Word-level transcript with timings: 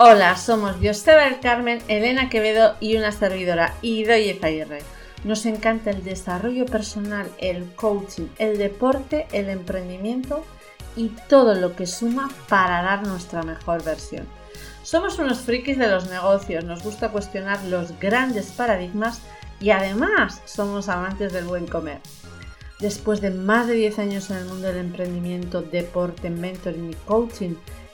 Hola, 0.00 0.36
somos 0.36 0.80
del 0.80 1.40
Carmen, 1.42 1.82
Elena 1.88 2.28
Quevedo 2.28 2.76
y 2.78 2.96
una 2.96 3.10
servidora, 3.10 3.74
Idoye 3.82 4.38
Aguirre. 4.40 4.78
Nos 5.24 5.44
encanta 5.44 5.90
el 5.90 6.04
desarrollo 6.04 6.66
personal, 6.66 7.28
el 7.38 7.64
coaching, 7.74 8.28
el 8.38 8.58
deporte, 8.58 9.26
el 9.32 9.48
emprendimiento 9.48 10.44
y 10.94 11.08
todo 11.28 11.56
lo 11.56 11.74
que 11.74 11.88
suma 11.88 12.30
para 12.48 12.80
dar 12.82 13.08
nuestra 13.08 13.42
mejor 13.42 13.82
versión. 13.82 14.24
Somos 14.84 15.18
unos 15.18 15.40
frikis 15.40 15.78
de 15.78 15.88
los 15.88 16.08
negocios, 16.08 16.62
nos 16.62 16.84
gusta 16.84 17.08
cuestionar 17.08 17.64
los 17.64 17.98
grandes 17.98 18.52
paradigmas 18.52 19.20
y 19.58 19.70
además 19.70 20.40
somos 20.44 20.88
amantes 20.88 21.32
del 21.32 21.46
buen 21.46 21.66
comer. 21.66 21.98
Después 22.78 23.20
de 23.20 23.30
más 23.30 23.66
de 23.66 23.74
10 23.74 23.98
años 23.98 24.30
en 24.30 24.36
el 24.36 24.44
mundo 24.44 24.68
del 24.68 24.76
emprendimiento, 24.76 25.60
deporte, 25.60 26.30
mentoring 26.30 26.92
y 26.92 26.94
coaching, 27.04 27.56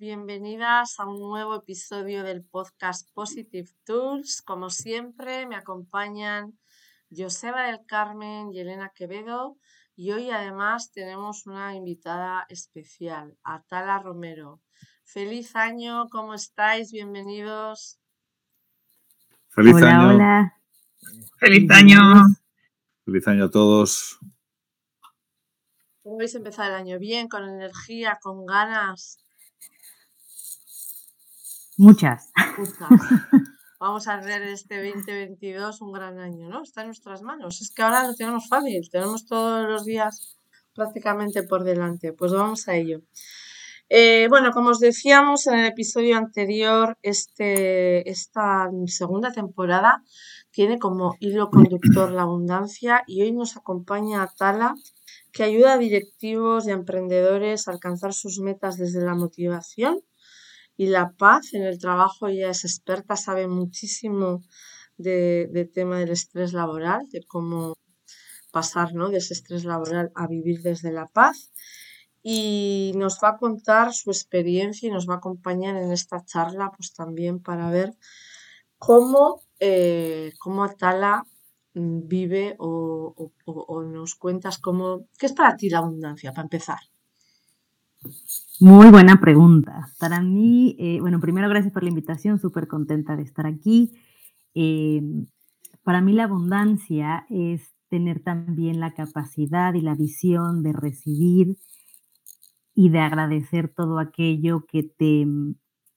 Bienvenidos, 0.00 0.26
bienvenidas 0.26 1.00
a 1.00 1.06
un 1.06 1.18
nuevo 1.18 1.56
episodio 1.56 2.22
del 2.22 2.44
podcast 2.44 3.08
Positive 3.14 3.68
Tools. 3.84 4.42
Como 4.42 4.70
siempre, 4.70 5.46
me 5.46 5.56
acompañan 5.56 6.56
Joseba 7.10 7.66
del 7.66 7.84
Carmen 7.84 8.52
y 8.52 8.60
Elena 8.60 8.92
Quevedo. 8.94 9.56
Y 9.96 10.12
hoy 10.12 10.30
además 10.30 10.92
tenemos 10.92 11.46
una 11.46 11.74
invitada 11.74 12.46
especial, 12.48 13.36
Atala 13.42 13.98
Romero. 13.98 14.60
Feliz 15.04 15.56
año, 15.56 16.08
¿cómo 16.10 16.34
estáis? 16.34 16.92
Bienvenidos. 16.92 17.98
Feliz 19.48 19.82
año. 19.82 20.10
Hola. 20.10 20.60
Feliz 21.38 21.70
año. 21.70 22.00
Feliz 23.04 23.26
año 23.26 23.44
a 23.46 23.50
todos. 23.50 24.18
¿Cómo 26.02 26.16
habéis 26.16 26.34
empezado 26.34 26.68
el 26.68 26.74
año? 26.74 26.98
¿Bien? 26.98 27.28
¿Con 27.28 27.48
energía? 27.48 28.18
¿Con 28.22 28.46
ganas? 28.46 29.24
Muchas. 31.78 32.32
Vamos 33.78 34.08
a 34.08 34.14
hacer 34.14 34.42
este 34.42 34.84
2022 34.84 35.80
un 35.80 35.92
gran 35.92 36.18
año, 36.18 36.48
¿no? 36.48 36.62
Está 36.64 36.80
en 36.80 36.88
nuestras 36.88 37.22
manos. 37.22 37.62
Es 37.62 37.72
que 37.72 37.82
ahora 37.82 38.04
lo 38.04 38.14
tenemos 38.14 38.48
fácil, 38.48 38.90
tenemos 38.90 39.26
todos 39.26 39.64
los 39.64 39.84
días 39.84 40.40
prácticamente 40.74 41.44
por 41.44 41.62
delante. 41.62 42.12
Pues 42.12 42.32
vamos 42.32 42.66
a 42.66 42.74
ello. 42.74 43.02
Eh, 43.88 44.26
bueno, 44.28 44.50
como 44.50 44.70
os 44.70 44.80
decíamos 44.80 45.46
en 45.46 45.54
el 45.54 45.66
episodio 45.66 46.16
anterior, 46.16 46.98
este, 47.02 48.10
esta 48.10 48.68
segunda 48.86 49.30
temporada 49.30 50.02
tiene 50.50 50.80
como 50.80 51.14
hilo 51.20 51.48
conductor 51.48 52.10
la 52.10 52.22
abundancia 52.22 53.04
y 53.06 53.22
hoy 53.22 53.30
nos 53.30 53.56
acompaña 53.56 54.28
Tala 54.36 54.74
que 55.30 55.44
ayuda 55.44 55.74
a 55.74 55.78
directivos 55.78 56.66
y 56.66 56.70
a 56.70 56.74
emprendedores 56.74 57.68
a 57.68 57.70
alcanzar 57.70 58.12
sus 58.12 58.40
metas 58.40 58.78
desde 58.78 59.00
la 59.00 59.14
motivación 59.14 60.02
y 60.78 60.86
la 60.86 61.12
paz 61.12 61.52
en 61.52 61.64
el 61.64 61.78
trabajo. 61.78 62.28
Ella 62.28 62.48
es 62.48 62.64
experta, 62.64 63.16
sabe 63.16 63.46
muchísimo 63.46 64.40
de, 64.96 65.70
tema 65.74 65.98
del 65.98 66.10
estrés 66.10 66.54
laboral, 66.54 67.06
de 67.10 67.22
cómo 67.26 67.74
pasar 68.50 68.94
¿no? 68.94 69.10
de 69.10 69.18
ese 69.18 69.34
estrés 69.34 69.64
laboral 69.66 70.10
a 70.14 70.26
vivir 70.26 70.62
desde 70.62 70.90
la 70.90 71.06
paz. 71.06 71.52
Y 72.22 72.92
nos 72.96 73.18
va 73.22 73.30
a 73.30 73.36
contar 73.36 73.92
su 73.92 74.10
experiencia 74.10 74.88
y 74.88 74.90
nos 74.90 75.06
va 75.06 75.14
a 75.14 75.18
acompañar 75.18 75.76
en 75.76 75.92
esta 75.92 76.24
charla 76.24 76.72
pues 76.74 76.94
también 76.94 77.42
para 77.42 77.70
ver 77.70 77.92
cómo, 78.78 79.42
eh, 79.60 80.32
cómo 80.38 80.64
Atala 80.64 81.26
Mm, 81.78 82.08
vive 82.08 82.56
o, 82.58 83.30
nos 83.96 84.14
cuentas 84.16 84.58
cómo, 84.58 85.06
qué 85.18 85.26
es 85.26 85.32
para 85.32 85.56
ti 85.56 85.68
la 85.70 85.78
abundancia, 85.78 86.32
para 86.32 86.46
empezar. 86.48 86.80
Muy 88.60 88.90
buena 88.90 89.20
pregunta. 89.20 89.88
Para 90.00 90.20
mí, 90.20 90.74
eh, 90.80 90.98
bueno, 91.00 91.20
primero 91.20 91.48
gracias 91.48 91.72
por 91.72 91.84
la 91.84 91.90
invitación, 91.90 92.40
súper 92.40 92.66
contenta 92.66 93.14
de 93.14 93.22
estar 93.22 93.46
aquí. 93.46 93.92
Eh, 94.54 95.00
para 95.84 96.00
mí 96.00 96.12
la 96.12 96.24
abundancia 96.24 97.24
es 97.30 97.72
tener 97.88 98.20
también 98.20 98.80
la 98.80 98.94
capacidad 98.94 99.74
y 99.74 99.80
la 99.80 99.94
visión 99.94 100.64
de 100.64 100.72
recibir 100.72 101.56
y 102.74 102.88
de 102.88 102.98
agradecer 102.98 103.68
todo 103.68 104.00
aquello 104.00 104.64
que 104.66 104.82
te, 104.82 105.26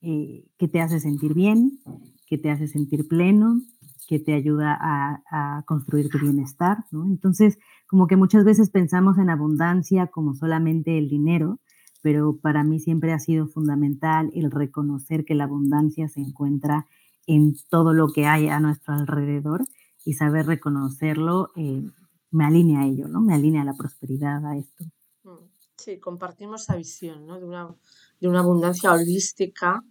eh, 0.01 0.45
que 0.59 0.67
te 0.67 0.81
hace 0.81 0.99
sentir 0.99 1.33
bien, 1.33 1.79
que 2.27 2.37
te 2.37 2.51
hace 2.51 2.67
sentir 2.67 3.07
pleno, 3.07 3.59
que 4.07 4.19
te 4.19 4.33
ayuda 4.35 4.77
a, 4.79 5.63
construir 5.65 6.09
tu 6.09 6.19
bienestar. 6.19 6.83
Entonces, 6.91 7.57
como 7.87 8.07
que 8.07 8.17
muchas 8.17 8.43
veces 8.43 8.69
pensamos 8.69 9.17
en 9.17 9.29
abundancia 9.29 10.07
como 10.07 10.35
solamente 10.35 10.97
el 10.97 11.09
dinero, 11.09 11.59
pero 12.01 12.37
para 12.37 12.63
mí 12.63 12.79
siempre 12.79 13.13
ha 13.13 13.19
sido 13.19 13.47
fundamental 13.47 14.31
el 14.33 14.51
reconocer 14.51 15.25
que 15.25 15.35
la 15.35 15.45
abundancia 15.45 16.07
se 16.07 16.21
encuentra 16.21 16.87
en 17.27 17.55
todo 17.69 17.93
lo 17.93 18.11
que 18.11 18.25
hay 18.25 18.47
a 18.47 18.59
nuestro 18.59 18.93
alrededor 18.93 19.65
y 20.03 20.13
saber 20.13 20.47
reconocerlo 20.47 21.51
eh, 21.55 21.83
me 22.31 22.45
alinea 22.45 22.81
a 22.81 22.85
ello, 22.85 23.07
¿no? 23.07 23.21
Me 23.21 23.33
alinea 23.33 23.61
a 23.61 23.65
la 23.65 23.73
prosperidad, 23.73 24.45
a 24.45 24.57
esto. 24.57 24.85
Mm, 25.23 25.47
sí, 25.77 25.99
compartimos 25.99 26.63
esa 26.63 26.75
visión, 26.75 27.25
¿no? 27.25 27.39
De 27.39 27.45
una, 27.45 27.75
de 28.19 28.27
una 28.27 28.39
abundancia 28.39 28.93
holística 28.93 29.83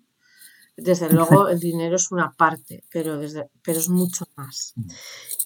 desde 0.80 1.12
luego 1.12 1.48
el 1.48 1.60
dinero 1.60 1.96
es 1.96 2.10
una 2.10 2.32
parte, 2.32 2.84
pero, 2.90 3.18
desde, 3.18 3.50
pero 3.62 3.78
es 3.78 3.88
mucho 3.88 4.26
más. 4.36 4.74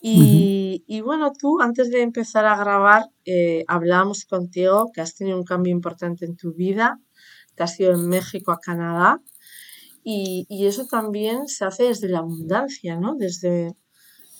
Mm. 0.02 0.82
Y, 0.86 1.00
bueno, 1.02 1.32
tú 1.38 1.60
antes 1.60 1.90
de 1.90 2.02
empezar 2.02 2.46
a 2.46 2.56
grabar 2.56 3.04
eh, 3.24 3.64
hablábamos 3.68 4.24
contigo 4.24 4.90
que 4.92 5.00
has 5.00 5.14
tenido 5.14 5.38
un 5.38 5.44
cambio 5.44 5.72
importante 5.72 6.24
en 6.24 6.36
tu 6.36 6.52
vida, 6.52 7.00
te 7.54 7.62
has 7.62 7.78
ido 7.80 7.92
en 7.92 8.08
México 8.08 8.52
a 8.52 8.60
Canadá 8.60 9.20
y, 10.02 10.46
eso 10.66 10.86
también 10.86 11.48
se 11.48 11.64
hace 11.64 11.84
desde 11.84 12.08
la 12.08 12.18
abundancia, 12.18 12.96
¿no? 12.96 13.14
Desde, 13.16 13.74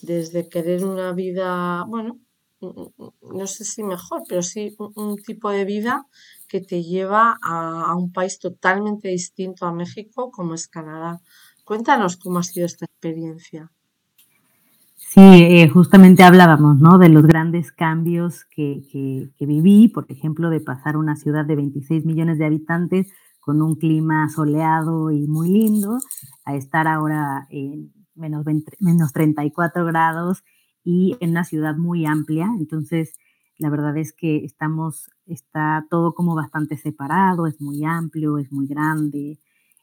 desde 0.03 0.49
querer 0.49 0.85
una 0.85 1.13
vida, 1.13 1.85
bueno, 1.89 2.21
no 2.61 3.47
sé 3.47 3.65
si 3.65 3.83
mejor, 3.83 4.23
pero 4.29 4.43
sí 4.43 4.77
un 4.95 5.17
tipo 5.17 5.51
de 5.51 5.65
vida 5.65 6.07
que 6.49 6.61
te 6.61 6.83
lleva 6.83 7.37
a, 7.43 7.95
un 7.97 8.13
país 8.13 8.39
totalmente 8.39 9.09
distinto 9.09 9.67
a 9.67 9.73
México 9.73 10.31
como 10.31 10.55
es 10.55 10.69
Canadá. 10.69 11.21
Cuéntanos 11.65 12.17
cómo 12.17 12.39
ha 12.39 12.43
sido 12.43 12.67
esta 12.67 12.85
experiencia. 12.85 13.71
Sí, 15.09 15.21
eh, 15.21 15.69
justamente 15.69 16.25
hablábamos 16.25 16.81
¿no? 16.81 16.99
de 16.99 17.09
los 17.09 17.25
grandes 17.25 17.71
cambios 17.71 18.45
que, 18.47 18.83
que, 18.91 19.47
viví, 19.47 19.89
por 19.89 20.07
ejemplo, 20.09 20.51
de 20.51 20.61
pasar 20.61 20.97
una 20.97 21.15
ciudad 21.15 21.45
de 21.45 21.55
26 21.55 22.05
millones 22.05 22.39
de 22.39 22.47
habitantes 22.47 23.13
con 23.39 23.63
un 23.63 23.77
clima 23.77 24.29
soleado 24.29 25.13
y 25.13 25.27
muy 25.29 25.51
lindo, 25.51 25.99
a 26.45 26.57
estar 26.57 26.89
ahora 26.89 27.47
en 27.51 27.93
menos, 28.17 28.45
menos 28.81 29.13
34 29.13 29.85
grados 29.85 30.43
y 30.83 31.17
en 31.21 31.31
una 31.31 31.45
ciudad 31.45 31.77
muy 31.77 32.07
amplia. 32.07 32.49
Entonces, 32.59 33.15
la 33.59 33.71
verdad 33.71 33.97
es 33.97 34.13
que 34.13 34.45
estamos, 34.45 35.11
está 35.27 35.87
todo 35.91 36.15
como 36.15 36.35
bastante 36.35 36.77
separado, 36.77 37.47
es 37.47 37.61
muy 37.61 37.85
amplio, 37.85 38.39
es 38.39 38.51
muy 38.51 38.67
grande. 38.67 39.39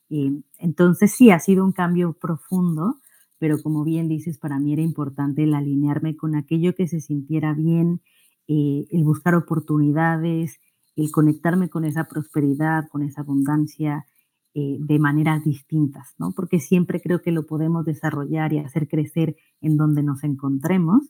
Eh, 0.09 0.41
entonces 0.57 1.13
sí, 1.13 1.31
ha 1.31 1.39
sido 1.39 1.63
un 1.63 1.71
cambio 1.71 2.13
profundo, 2.13 2.95
pero 3.41 3.59
como 3.61 3.83
bien 3.83 4.07
dices, 4.07 4.37
para 4.37 4.59
mí 4.59 4.73
era 4.73 4.83
importante 4.83 5.43
el 5.43 5.55
alinearme 5.55 6.15
con 6.15 6.35
aquello 6.35 6.75
que 6.75 6.87
se 6.87 7.01
sintiera 7.01 7.55
bien, 7.55 8.01
eh, 8.47 8.85
el 8.91 9.03
buscar 9.03 9.33
oportunidades, 9.33 10.59
el 10.95 11.09
conectarme 11.09 11.69
con 11.69 11.85
esa 11.85 12.05
prosperidad, 12.05 12.87
con 12.89 13.01
esa 13.01 13.21
abundancia 13.21 14.05
eh, 14.53 14.77
de 14.79 14.99
maneras 14.99 15.43
distintas, 15.43 16.13
¿no? 16.19 16.33
Porque 16.35 16.59
siempre 16.59 17.01
creo 17.01 17.21
que 17.21 17.31
lo 17.31 17.47
podemos 17.47 17.85
desarrollar 17.85 18.53
y 18.53 18.59
hacer 18.59 18.87
crecer 18.87 19.37
en 19.61 19.77
donde 19.77 20.03
nos 20.03 20.23
encontremos 20.23 21.09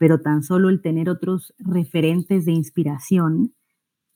pero 0.00 0.22
tan 0.22 0.42
solo 0.42 0.70
el 0.70 0.80
tener 0.80 1.10
otros 1.10 1.52
referentes 1.58 2.46
de 2.46 2.52
inspiración, 2.52 3.52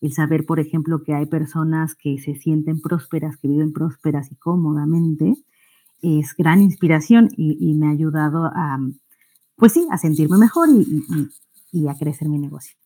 el 0.01 0.15
saber, 0.15 0.47
por 0.47 0.59
ejemplo, 0.59 1.03
que 1.03 1.13
hay 1.13 1.27
personas 1.27 1.95
que 1.95 2.17
se 2.17 2.37
sienten 2.37 2.81
prósperas, 2.81 3.37
que 3.37 3.49
viven 3.49 3.75
prósperas 3.75 4.33
y 4.33 4.37
cómodamente, 4.37 5.35
es 6.05 6.35
gran 6.37 6.61
inspiración 6.61 7.31
y, 7.37 7.75
me 7.75 7.87
ha 7.87 7.91
ayudado 7.91 8.47
a, 8.47 8.79
pues 9.57 9.73
sí, 9.73 9.87
a 9.91 9.99
sentirme 9.99 10.39
mejor 10.39 10.69
y, 11.73 11.89
a 11.89 11.95
crecer 11.95 12.29
mi 12.29 12.39
negocio. 12.39 12.77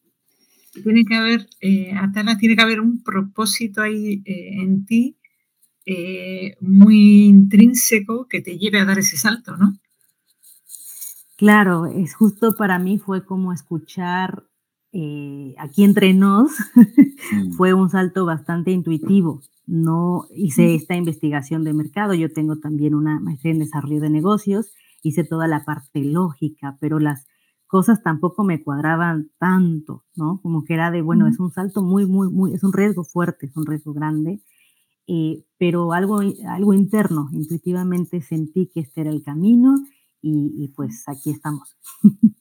tiene 0.82 1.04
que 1.04 1.14
haber, 1.14 1.48
eh, 1.60 1.92
Atala, 1.94 2.38
tiene 2.38 2.56
que 2.56 2.62
haber 2.62 2.80
un 2.80 3.02
propósito 3.02 3.82
ahí 3.82 4.22
eh, 4.24 4.62
en 4.62 4.86
ti 4.86 5.18
eh, 5.90 6.56
muy 6.60 7.24
intrínseco 7.26 8.28
que 8.28 8.42
te 8.42 8.58
lleve 8.58 8.78
a 8.78 8.84
dar 8.84 8.98
ese 8.98 9.16
salto, 9.16 9.56
¿no? 9.56 9.78
Claro, 11.36 11.86
es 11.86 12.14
justo 12.14 12.54
para 12.56 12.78
mí 12.78 12.98
fue 12.98 13.24
como 13.24 13.52
escuchar 13.52 14.44
aquí 15.58 15.84
entre 15.84 16.14
nos, 16.14 16.52
mm. 17.32 17.52
fue 17.52 17.74
un 17.74 17.90
salto 17.90 18.24
bastante 18.24 18.70
intuitivo. 18.70 19.42
No 19.66 20.26
hice 20.34 20.74
esta 20.74 20.96
investigación 20.96 21.62
de 21.62 21.74
mercado, 21.74 22.14
yo 22.14 22.32
tengo 22.32 22.56
también 22.56 22.94
una 22.94 23.20
maestría 23.20 23.52
en 23.52 23.58
desarrollo 23.58 24.00
de 24.00 24.10
negocios, 24.10 24.72
hice 25.02 25.24
toda 25.24 25.46
la 25.46 25.64
parte 25.64 26.02
lógica, 26.04 26.78
pero 26.80 26.98
las 26.98 27.26
cosas 27.66 28.02
tampoco 28.02 28.44
me 28.44 28.62
cuadraban 28.62 29.30
tanto, 29.38 30.04
¿no? 30.16 30.40
Como 30.40 30.64
que 30.64 30.74
era 30.74 30.90
de, 30.90 31.02
bueno, 31.02 31.26
es 31.28 31.38
un 31.38 31.52
salto 31.52 31.82
muy, 31.82 32.06
muy, 32.06 32.30
muy, 32.30 32.54
es 32.54 32.64
un 32.64 32.72
riesgo 32.72 33.04
fuerte, 33.04 33.46
es 33.46 33.56
un 33.56 33.66
riesgo 33.66 33.92
grande, 33.92 34.40
eh, 35.06 35.44
pero 35.58 35.92
algo, 35.92 36.20
algo 36.48 36.72
interno, 36.72 37.28
intuitivamente 37.32 38.22
sentí 38.22 38.70
que 38.72 38.80
este 38.80 39.02
era 39.02 39.10
el 39.10 39.22
camino 39.22 39.74
y, 40.20 40.72
pues 40.74 41.04
aquí 41.06 41.30
estamos. 41.30 41.76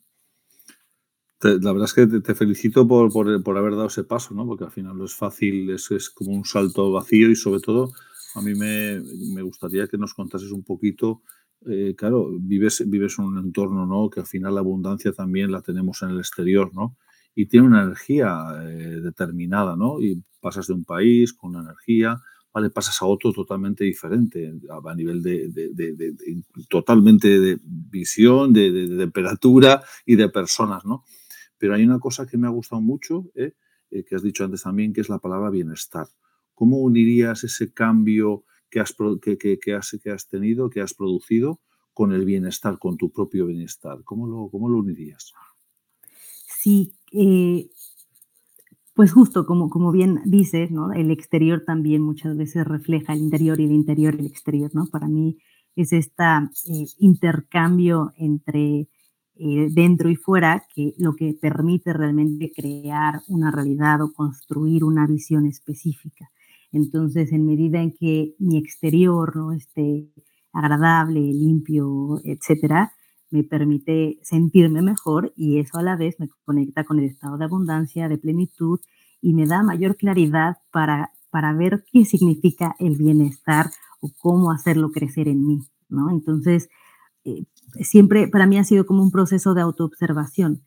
la 1.41 1.71
verdad 1.71 1.85
es 1.85 1.93
que 1.93 2.07
te, 2.07 2.35
felicito 2.35 2.87
por, 2.87 3.11
por, 3.11 3.57
haber 3.57 3.71
dado 3.73 3.87
ese 3.87 4.03
paso, 4.03 4.33
¿no? 4.33 4.45
Porque 4.45 4.65
al 4.65 4.71
final 4.71 4.97
no 4.97 5.05
es 5.05 5.13
fácil, 5.13 5.69
es, 5.69 5.91
es 5.91 6.09
como 6.09 6.31
un 6.31 6.45
salto 6.45 6.91
vacío 6.91 7.29
y 7.29 7.35
sobre 7.35 7.59
todo 7.59 7.91
a 8.35 8.41
mí 8.41 8.53
me, 8.55 9.01
me 9.33 9.41
gustaría 9.41 9.87
que 9.87 9.97
nos 9.97 10.13
contases 10.13 10.51
un 10.51 10.63
poquito 10.63 11.21
eh, 11.65 11.95
claro, 11.97 12.29
vives, 12.39 12.83
vives 12.87 13.17
en 13.19 13.25
un 13.25 13.37
entorno, 13.39 13.85
¿no? 13.85 14.09
Que 14.09 14.19
al 14.19 14.27
final 14.27 14.55
la 14.55 14.61
abundancia 14.61 15.11
también 15.11 15.51
la 15.51 15.61
tenemos 15.61 16.01
en 16.03 16.09
el 16.09 16.19
exterior, 16.19 16.71
¿no? 16.73 16.97
Y 17.35 17.47
tiene 17.47 17.67
una 17.67 17.83
energía 17.83 18.45
eh, 18.63 18.99
determinada, 19.01 19.75
¿no? 19.75 19.99
Y 20.01 20.23
pasas 20.39 20.67
de 20.67 20.73
un 20.73 20.85
país 20.85 21.33
con 21.33 21.51
una 21.51 21.61
energía, 21.61 22.21
¿vale? 22.53 22.69
Pasas 22.69 23.01
a 23.01 23.05
otro 23.05 23.33
totalmente 23.33 23.83
diferente, 23.83 24.53
a, 24.69 24.95
nivel 24.95 25.21
de, 25.23 25.51
totalmente 26.69 27.39
de 27.39 27.59
visión, 27.63 28.53
de, 28.53 28.95
temperatura 28.97 29.83
y 30.05 30.15
de 30.15 30.29
personas, 30.29 30.85
¿no? 30.85 31.03
Pero 31.57 31.73
hay 31.73 31.83
una 31.83 31.99
cosa 31.99 32.25
que 32.25 32.37
me 32.37 32.47
ha 32.47 32.51
gustado 32.51 32.81
mucho, 32.81 33.25
¿eh? 33.35 33.53
que 33.89 34.15
has 34.15 34.23
dicho 34.23 34.43
antes 34.43 34.63
también, 34.63 34.93
que 34.93 35.01
es 35.01 35.09
la 35.09 35.19
palabra 35.19 35.49
bienestar. 35.49 36.07
¿Cómo 36.53 36.77
unirías 36.79 37.43
ese 37.43 37.73
cambio? 37.73 38.43
que 38.69 38.79
has, 38.79 38.95
que, 39.21 39.75
has, 39.75 39.97
que 40.01 40.11
has 40.11 40.27
tenido, 40.27 40.69
que 40.69 40.81
has 40.81 40.93
producido 40.93 41.61
con 41.93 42.11
el 42.11 42.25
bienestar, 42.25 42.77
con 42.79 42.97
tu 42.97 43.11
propio 43.11 43.47
bienestar? 43.47 44.03
¿Cómo 44.03 44.27
lo, 44.27 44.49
cómo 44.49 44.69
lo 44.69 44.79
unirías? 44.79 45.33
Sí, 46.59 46.93
eh, 47.11 47.69
pues 48.93 49.11
justo 49.11 49.45
como, 49.45 49.69
como 49.69 49.91
bien 49.91 50.21
dices, 50.25 50.71
¿no? 50.71 50.91
el 50.93 51.11
exterior 51.11 51.63
también 51.65 52.01
muchas 52.01 52.35
veces 52.35 52.65
refleja 52.65 53.13
el 53.13 53.19
interior 53.19 53.59
y 53.59 53.65
el 53.65 53.71
interior 53.71 54.15
el 54.15 54.25
exterior. 54.25 54.71
¿no? 54.73 54.87
Para 54.87 55.07
mí 55.07 55.37
es 55.75 55.93
este 55.93 56.23
intercambio 56.97 58.11
entre 58.17 58.89
eh, 59.39 59.67
dentro 59.71 60.09
y 60.09 60.15
fuera 60.15 60.65
que 60.73 60.93
lo 60.97 61.15
que 61.15 61.33
permite 61.39 61.93
realmente 61.93 62.51
crear 62.55 63.21
una 63.27 63.51
realidad 63.51 64.01
o 64.01 64.13
construir 64.13 64.83
una 64.83 65.05
visión 65.07 65.45
específica. 65.45 66.29
Entonces, 66.71 67.31
en 67.31 67.45
medida 67.45 67.81
en 67.81 67.93
que 67.93 68.35
mi 68.39 68.57
exterior 68.57 69.35
¿no? 69.35 69.53
esté 69.53 70.07
agradable, 70.53 71.19
limpio, 71.19 72.19
etcétera, 72.23 72.93
me 73.29 73.43
permite 73.43 74.19
sentirme 74.23 74.81
mejor 74.81 75.33
y 75.35 75.59
eso 75.59 75.77
a 75.77 75.83
la 75.83 75.95
vez 75.95 76.19
me 76.19 76.29
conecta 76.45 76.83
con 76.83 76.99
el 76.99 77.05
estado 77.05 77.37
de 77.37 77.45
abundancia, 77.45 78.07
de 78.09 78.17
plenitud 78.17 78.79
y 79.21 79.33
me 79.33 79.45
da 79.45 79.63
mayor 79.63 79.97
claridad 79.97 80.57
para, 80.71 81.11
para 81.29 81.53
ver 81.53 81.83
qué 81.91 82.05
significa 82.05 82.75
el 82.79 82.95
bienestar 82.95 83.67
o 83.99 84.11
cómo 84.19 84.51
hacerlo 84.51 84.91
crecer 84.91 85.27
en 85.27 85.45
mí, 85.45 85.59
¿no? 85.89 86.09
Entonces, 86.09 86.69
eh, 87.25 87.45
siempre 87.81 88.27
para 88.27 88.47
mí 88.47 88.57
ha 88.57 88.63
sido 88.63 88.85
como 88.85 89.03
un 89.03 89.11
proceso 89.11 89.53
de 89.53 89.61
autoobservación 89.61 90.63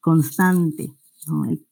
constante, 0.00 0.92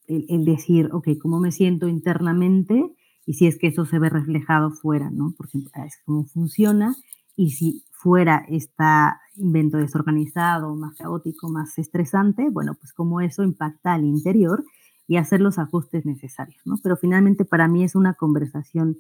el, 0.07 0.27
el, 0.29 0.45
decir, 0.45 0.91
ok, 0.93 1.09
¿cómo 1.21 1.41
me 1.41 1.53
siento 1.53 1.89
internamente? 1.89 2.97
y 3.27 3.35
si 3.35 3.47
es 3.47 3.59
que 3.59 3.67
eso 3.67 3.85
se 3.85 3.99
ve 3.99 4.09
reflejado 4.09 4.71
fuera, 4.71 5.11
¿no? 5.11 5.35
Porque 5.37 5.59
es 5.59 6.01
como 6.05 6.25
funciona 6.27 6.95
y 7.35 7.51
si 7.51 7.85
fuera 7.91 8.47
está 8.49 9.21
invento 9.35 9.77
desorganizado, 9.77 10.75
más 10.77 10.97
caótico, 10.97 11.51
más 11.51 11.77
estresante, 11.77 12.49
bueno, 12.51 12.75
pues 12.81 12.93
cómo 12.93 13.21
eso 13.21 13.43
impacta 13.43 13.95
al 13.95 14.05
interior 14.05 14.65
y 15.09 15.17
hacer 15.17 15.41
los 15.41 15.59
ajustes 15.59 16.07
necesarios, 16.07 16.63
¿no? 16.65 16.77
Pero 16.83 16.97
finalmente 16.97 17.45
para 17.45 17.69
mí 17.69 17.83
es 17.83 17.97
una 17.97 18.15
conversación 18.15 18.99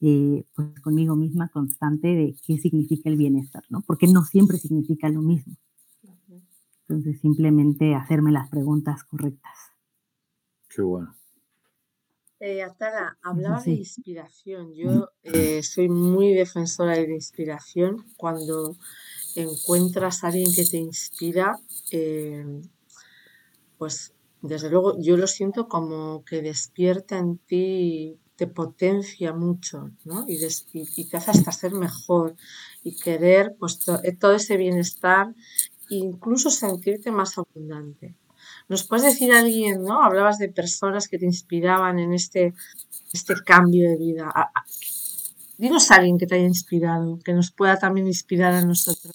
eh, 0.00 0.44
pues 0.54 0.80
conmigo 0.80 1.16
misma 1.16 1.48
constante 1.48 2.08
de 2.08 2.36
qué 2.46 2.58
significa 2.58 3.08
el 3.08 3.16
bienestar, 3.16 3.64
¿no? 3.70 3.82
Porque 3.82 4.06
no 4.06 4.24
siempre 4.24 4.58
significa 4.58 5.08
lo 5.08 5.22
mismo. 5.22 5.56
Entonces 6.88 7.20
simplemente 7.20 7.94
hacerme 7.94 8.30
las 8.30 8.48
preguntas 8.48 9.02
correctas. 9.04 9.52
Qué 10.68 10.82
bueno. 10.82 11.14
Eh, 12.38 12.62
Atala, 12.62 13.16
hablaba 13.22 13.62
de 13.62 13.72
inspiración. 13.72 14.74
Yo 14.74 15.08
eh, 15.22 15.62
soy 15.62 15.88
muy 15.88 16.34
defensora 16.34 16.92
de 16.92 17.08
la 17.08 17.14
inspiración. 17.14 18.04
Cuando 18.18 18.76
encuentras 19.34 20.22
a 20.22 20.28
alguien 20.28 20.52
que 20.54 20.64
te 20.66 20.76
inspira, 20.76 21.58
eh, 21.90 22.44
pues 23.78 24.12
desde 24.42 24.70
luego 24.70 25.00
yo 25.00 25.16
lo 25.16 25.26
siento 25.26 25.66
como 25.66 26.24
que 26.24 26.42
despierta 26.42 27.16
en 27.18 27.38
ti, 27.38 28.18
te 28.36 28.46
potencia 28.46 29.32
mucho, 29.32 29.90
¿no? 30.04 30.24
Y, 30.28 30.38
te 30.38 31.16
hace 31.16 31.30
hasta 31.30 31.52
ser 31.52 31.72
mejor 31.72 32.36
y 32.84 32.94
querer 32.96 33.56
pues, 33.58 33.80
todo 34.20 34.34
ese 34.34 34.56
bienestar, 34.56 35.34
incluso 35.88 36.50
sentirte 36.50 37.10
más 37.10 37.36
abundante. 37.38 38.14
¿Nos 38.68 38.84
puedes 38.84 39.04
decir 39.04 39.32
alguien, 39.32 39.82
¿no? 39.82 40.02
Hablabas 40.02 40.38
de 40.38 40.48
personas 40.48 41.08
que 41.08 41.18
te 41.18 41.24
inspiraban 41.24 41.98
en 41.98 42.12
este, 42.12 42.54
este 43.12 43.34
cambio 43.44 43.88
de 43.88 43.96
vida. 43.96 44.32
Dinos 45.56 45.90
a 45.90 45.96
alguien 45.96 46.18
que 46.18 46.26
te 46.26 46.34
haya 46.34 46.46
inspirado, 46.46 47.18
que 47.24 47.32
nos 47.32 47.50
pueda 47.50 47.78
también 47.78 48.06
inspirar 48.06 48.52
a 48.52 48.64
nosotros. 48.64 49.14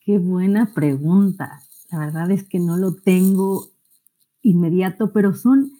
Qué 0.00 0.18
buena 0.18 0.72
pregunta. 0.74 1.62
La 1.90 1.98
verdad 1.98 2.30
es 2.30 2.44
que 2.44 2.58
no 2.58 2.76
lo 2.76 2.94
tengo 2.94 3.70
inmediato, 4.42 5.12
pero 5.12 5.34
son, 5.34 5.75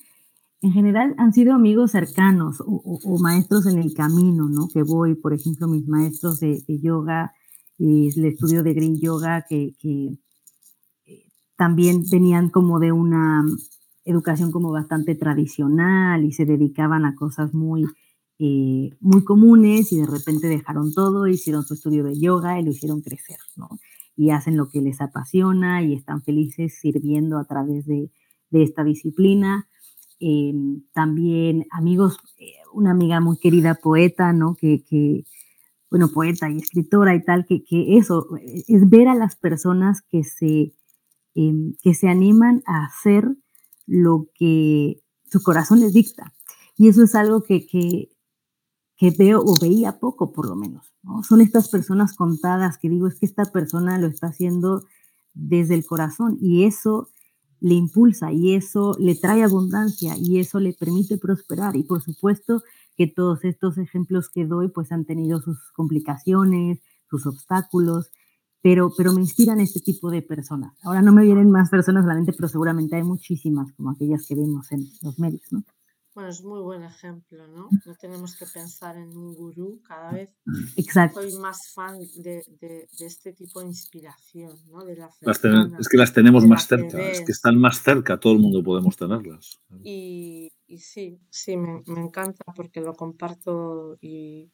en 0.62 0.72
general, 0.72 1.14
han 1.18 1.32
sido 1.32 1.54
amigos 1.54 1.92
cercanos 1.92 2.62
o, 2.64 3.18
maestros 3.20 3.66
en 3.66 3.78
el 3.78 3.94
camino, 3.94 4.48
¿no? 4.48 4.68
Que 4.68 4.82
voy, 4.82 5.14
por 5.14 5.34
ejemplo, 5.34 5.68
mis 5.68 5.86
maestros 5.86 6.40
de, 6.40 6.62
yoga, 6.82 7.32
y 7.78 8.08
el 8.18 8.24
estudio 8.24 8.62
de 8.62 8.74
Green 8.74 8.98
Yoga, 8.98 9.44
que, 9.48 9.74
que 9.78 10.18
también 11.56 12.04
venían 12.10 12.50
como 12.50 12.78
de 12.78 12.92
una 12.92 13.44
educación 14.04 14.52
como 14.52 14.70
bastante 14.70 15.14
tradicional 15.14 16.24
y 16.24 16.32
se 16.32 16.44
dedicaban 16.44 17.04
a 17.04 17.14
cosas 17.16 17.52
muy, 17.54 17.84
eh, 18.38 18.90
muy 19.00 19.24
comunes 19.24 19.92
y 19.92 19.98
de 19.98 20.06
repente 20.06 20.46
dejaron 20.46 20.92
todo, 20.94 21.26
hicieron 21.26 21.64
su 21.64 21.74
estudio 21.74 22.04
de 22.04 22.18
yoga 22.18 22.60
y 22.60 22.64
lo 22.64 22.70
hicieron 22.70 23.00
crecer, 23.00 23.38
¿no? 23.56 23.68
Y 24.14 24.30
hacen 24.30 24.56
lo 24.56 24.68
que 24.68 24.80
les 24.80 25.00
apasiona 25.00 25.82
y 25.82 25.94
están 25.94 26.22
felices 26.22 26.78
sirviendo 26.80 27.38
a 27.38 27.44
través 27.44 27.86
de, 27.86 28.10
esta 28.52 28.84
disciplina. 28.84 29.68
Em, 30.18 30.82
también 30.92 31.66
amigos, 31.70 32.18
eh, 32.38 32.54
una 32.72 32.92
amiga 32.92 33.20
muy 33.20 33.38
querida 33.38 33.74
poeta, 33.74 34.32
¿no? 34.32 34.54
Que, 34.54 34.84
que, 34.84 35.24
bueno, 35.90 36.08
poeta 36.08 36.50
y 36.50 36.58
escritora 36.58 37.14
y 37.14 37.22
tal, 37.22 37.46
que, 37.46 37.64
que 37.64 37.96
eso, 37.98 38.28
es 38.68 38.88
ver 38.88 39.08
a 39.08 39.14
las 39.14 39.36
personas 39.36 40.02
que 40.02 40.24
se 40.24 40.72
Em, 41.38 41.74
que 41.82 41.92
se 41.92 42.08
animan 42.08 42.62
a 42.66 42.86
hacer 42.86 43.36
lo 43.86 44.28
que 44.34 45.02
su 45.30 45.42
corazón 45.42 45.80
les 45.80 45.92
dicta. 45.92 46.32
Y 46.78 46.88
eso 46.88 47.02
es 47.02 47.14
algo 47.14 47.42
que, 47.42 47.66
que, 47.66 48.08
veo 49.18 49.42
o 49.44 49.58
veía 49.60 49.98
poco, 49.98 50.32
por 50.32 50.48
lo 50.48 50.56
menos. 50.56 50.94
Son 51.28 51.42
estas 51.42 51.68
personas 51.68 52.16
contadas 52.16 52.78
que 52.78 52.88
digo, 52.88 53.06
es 53.06 53.16
que 53.16 53.26
esta 53.26 53.44
persona 53.52 53.98
lo 53.98 54.06
está 54.06 54.28
haciendo 54.28 54.86
desde 55.34 55.74
el 55.74 55.84
corazón 55.84 56.38
y 56.40 56.64
eso 56.64 57.10
le 57.60 57.74
impulsa 57.74 58.32
y 58.32 58.54
eso 58.54 58.96
le 58.98 59.14
trae 59.14 59.42
abundancia 59.42 60.14
y 60.18 60.38
eso 60.38 60.60
le 60.60 60.72
permite 60.72 61.18
prosperar. 61.18 61.76
Y 61.76 61.82
por 61.82 62.02
supuesto 62.02 62.62
que 62.96 63.06
todos 63.06 63.44
estos 63.44 63.78
ejemplos 63.78 64.28
que 64.28 64.46
doy 64.46 64.68
pues 64.68 64.92
han 64.92 65.04
tenido 65.04 65.40
sus 65.40 65.58
complicaciones, 65.72 66.80
sus 67.08 67.26
obstáculos, 67.26 68.10
pero, 68.62 68.92
pero 68.96 69.12
me 69.12 69.20
inspiran 69.20 69.60
este 69.60 69.80
tipo 69.80 70.10
de 70.10 70.22
personas. 70.22 70.72
Ahora 70.82 71.02
no 71.02 71.12
me 71.12 71.22
vienen 71.22 71.50
más 71.50 71.70
personas 71.70 72.04
a 72.04 72.08
la 72.08 72.14
mente, 72.14 72.32
pero 72.32 72.48
seguramente 72.48 72.96
hay 72.96 73.04
muchísimas, 73.04 73.72
como 73.72 73.90
aquellas 73.90 74.26
que 74.26 74.34
vemos 74.34 74.72
en 74.72 74.88
los 75.02 75.18
medios, 75.18 75.42
¿no? 75.52 75.62
Bueno, 76.16 76.30
es 76.30 76.42
muy 76.42 76.60
buen 76.62 76.82
ejemplo, 76.82 77.46
¿no? 77.46 77.68
No 77.84 77.94
tenemos 77.94 78.36
que 78.36 78.46
pensar 78.46 78.96
en 78.96 79.14
un 79.14 79.34
gurú 79.34 79.82
cada 79.86 80.12
vez. 80.12 80.34
Exacto. 80.74 81.20
Soy 81.20 81.34
más 81.38 81.68
fan 81.74 81.98
de, 82.16 82.42
de- 82.58 82.88
de 82.98 83.06
este 83.06 83.34
tipo 83.34 83.60
de 83.60 83.66
inspiración, 83.66 84.52
¿no? 84.70 84.82
De 84.82 84.96
la 84.96 85.10
Las 85.20 85.42
ten- 85.42 85.52
cercana. 85.52 85.76
es 85.78 85.88
que 85.90 85.98
las 85.98 86.14
tenemos 86.14 86.46
más 86.46 86.70
la 86.70 86.78
cerca, 86.78 87.10
es 87.10 87.20
que 87.20 87.32
están 87.32 87.60
más 87.60 87.82
cerca, 87.82 88.18
todo 88.18 88.32
el 88.32 88.38
mundo 88.38 88.62
podemos 88.62 88.96
tenerlas. 88.96 89.60
Y, 89.84 90.50
y 90.66 90.78
sí, 90.78 91.20
sí, 91.28 91.58
me, 91.58 91.82
me 91.86 92.00
encanta 92.00 92.44
porque 92.54 92.80
lo 92.80 92.94
comparto 92.94 93.98
y, 94.00 94.50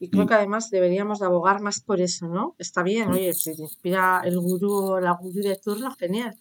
y 0.00 0.10
creo 0.10 0.24
Mm. 0.24 0.28
que 0.28 0.34
además 0.34 0.68
deberíamos 0.70 1.20
de 1.20 1.26
abogar 1.26 1.60
más 1.62 1.78
por 1.80 2.00
eso, 2.00 2.26
¿no? 2.26 2.56
Está 2.58 2.82
bien, 2.82 3.12
oye, 3.12 3.34
si 3.34 3.54
te 3.54 3.62
inspira 3.62 4.20
el 4.24 4.40
gurú 4.40 4.72
o 4.72 5.00
la 5.00 5.12
gurú 5.12 5.40
de 5.42 5.56
turno, 5.64 5.94
genial, 5.94 6.36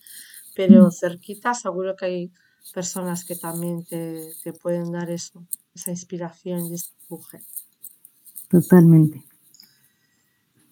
pero 0.55 0.89
cerquita 0.89 1.53
seguro 1.53 1.95
que 1.95 2.05
hay 2.05 2.31
personas 2.73 3.25
que 3.25 3.35
también 3.35 3.83
te, 3.85 4.33
te 4.43 4.53
pueden 4.53 4.91
dar 4.91 5.09
eso, 5.09 5.45
esa 5.75 5.91
inspiración 5.91 6.65
y 6.67 6.75
ese 6.75 6.91
empuje. 7.01 7.41
Totalmente. 8.49 9.23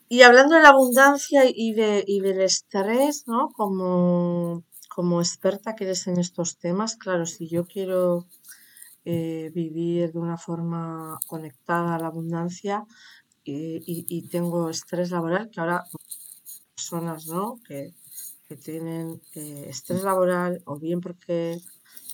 Y 0.07 0.23
hablando 0.23 0.55
de 0.55 0.61
la 0.61 0.69
abundancia 0.69 1.43
y, 1.47 1.73
de, 1.73 2.03
y 2.05 2.19
del 2.19 2.41
estrés, 2.41 3.27
¿no? 3.27 3.49
Como, 3.49 4.63
como 4.89 5.21
experta 5.21 5.75
que 5.75 5.85
eres 5.85 6.05
en 6.07 6.19
estos 6.19 6.57
temas, 6.57 6.97
claro, 6.97 7.25
si 7.25 7.47
yo 7.47 7.65
quiero 7.65 8.27
eh, 9.05 9.51
vivir 9.55 10.11
de 10.11 10.19
una 10.19 10.37
forma 10.37 11.17
conectada 11.27 11.95
a 11.95 11.99
la 11.99 12.07
abundancia 12.07 12.85
eh, 13.45 13.81
y, 13.85 14.05
y 14.09 14.27
tengo 14.27 14.69
estrés 14.69 15.11
laboral, 15.11 15.49
que 15.49 15.61
ahora 15.61 15.85
personas, 16.75 17.27
¿no? 17.27 17.59
Que, 17.65 17.93
que 18.49 18.57
tienen 18.57 19.21
eh, 19.35 19.67
estrés 19.69 20.03
laboral 20.03 20.61
o 20.65 20.77
bien 20.77 20.99
porque, 20.99 21.57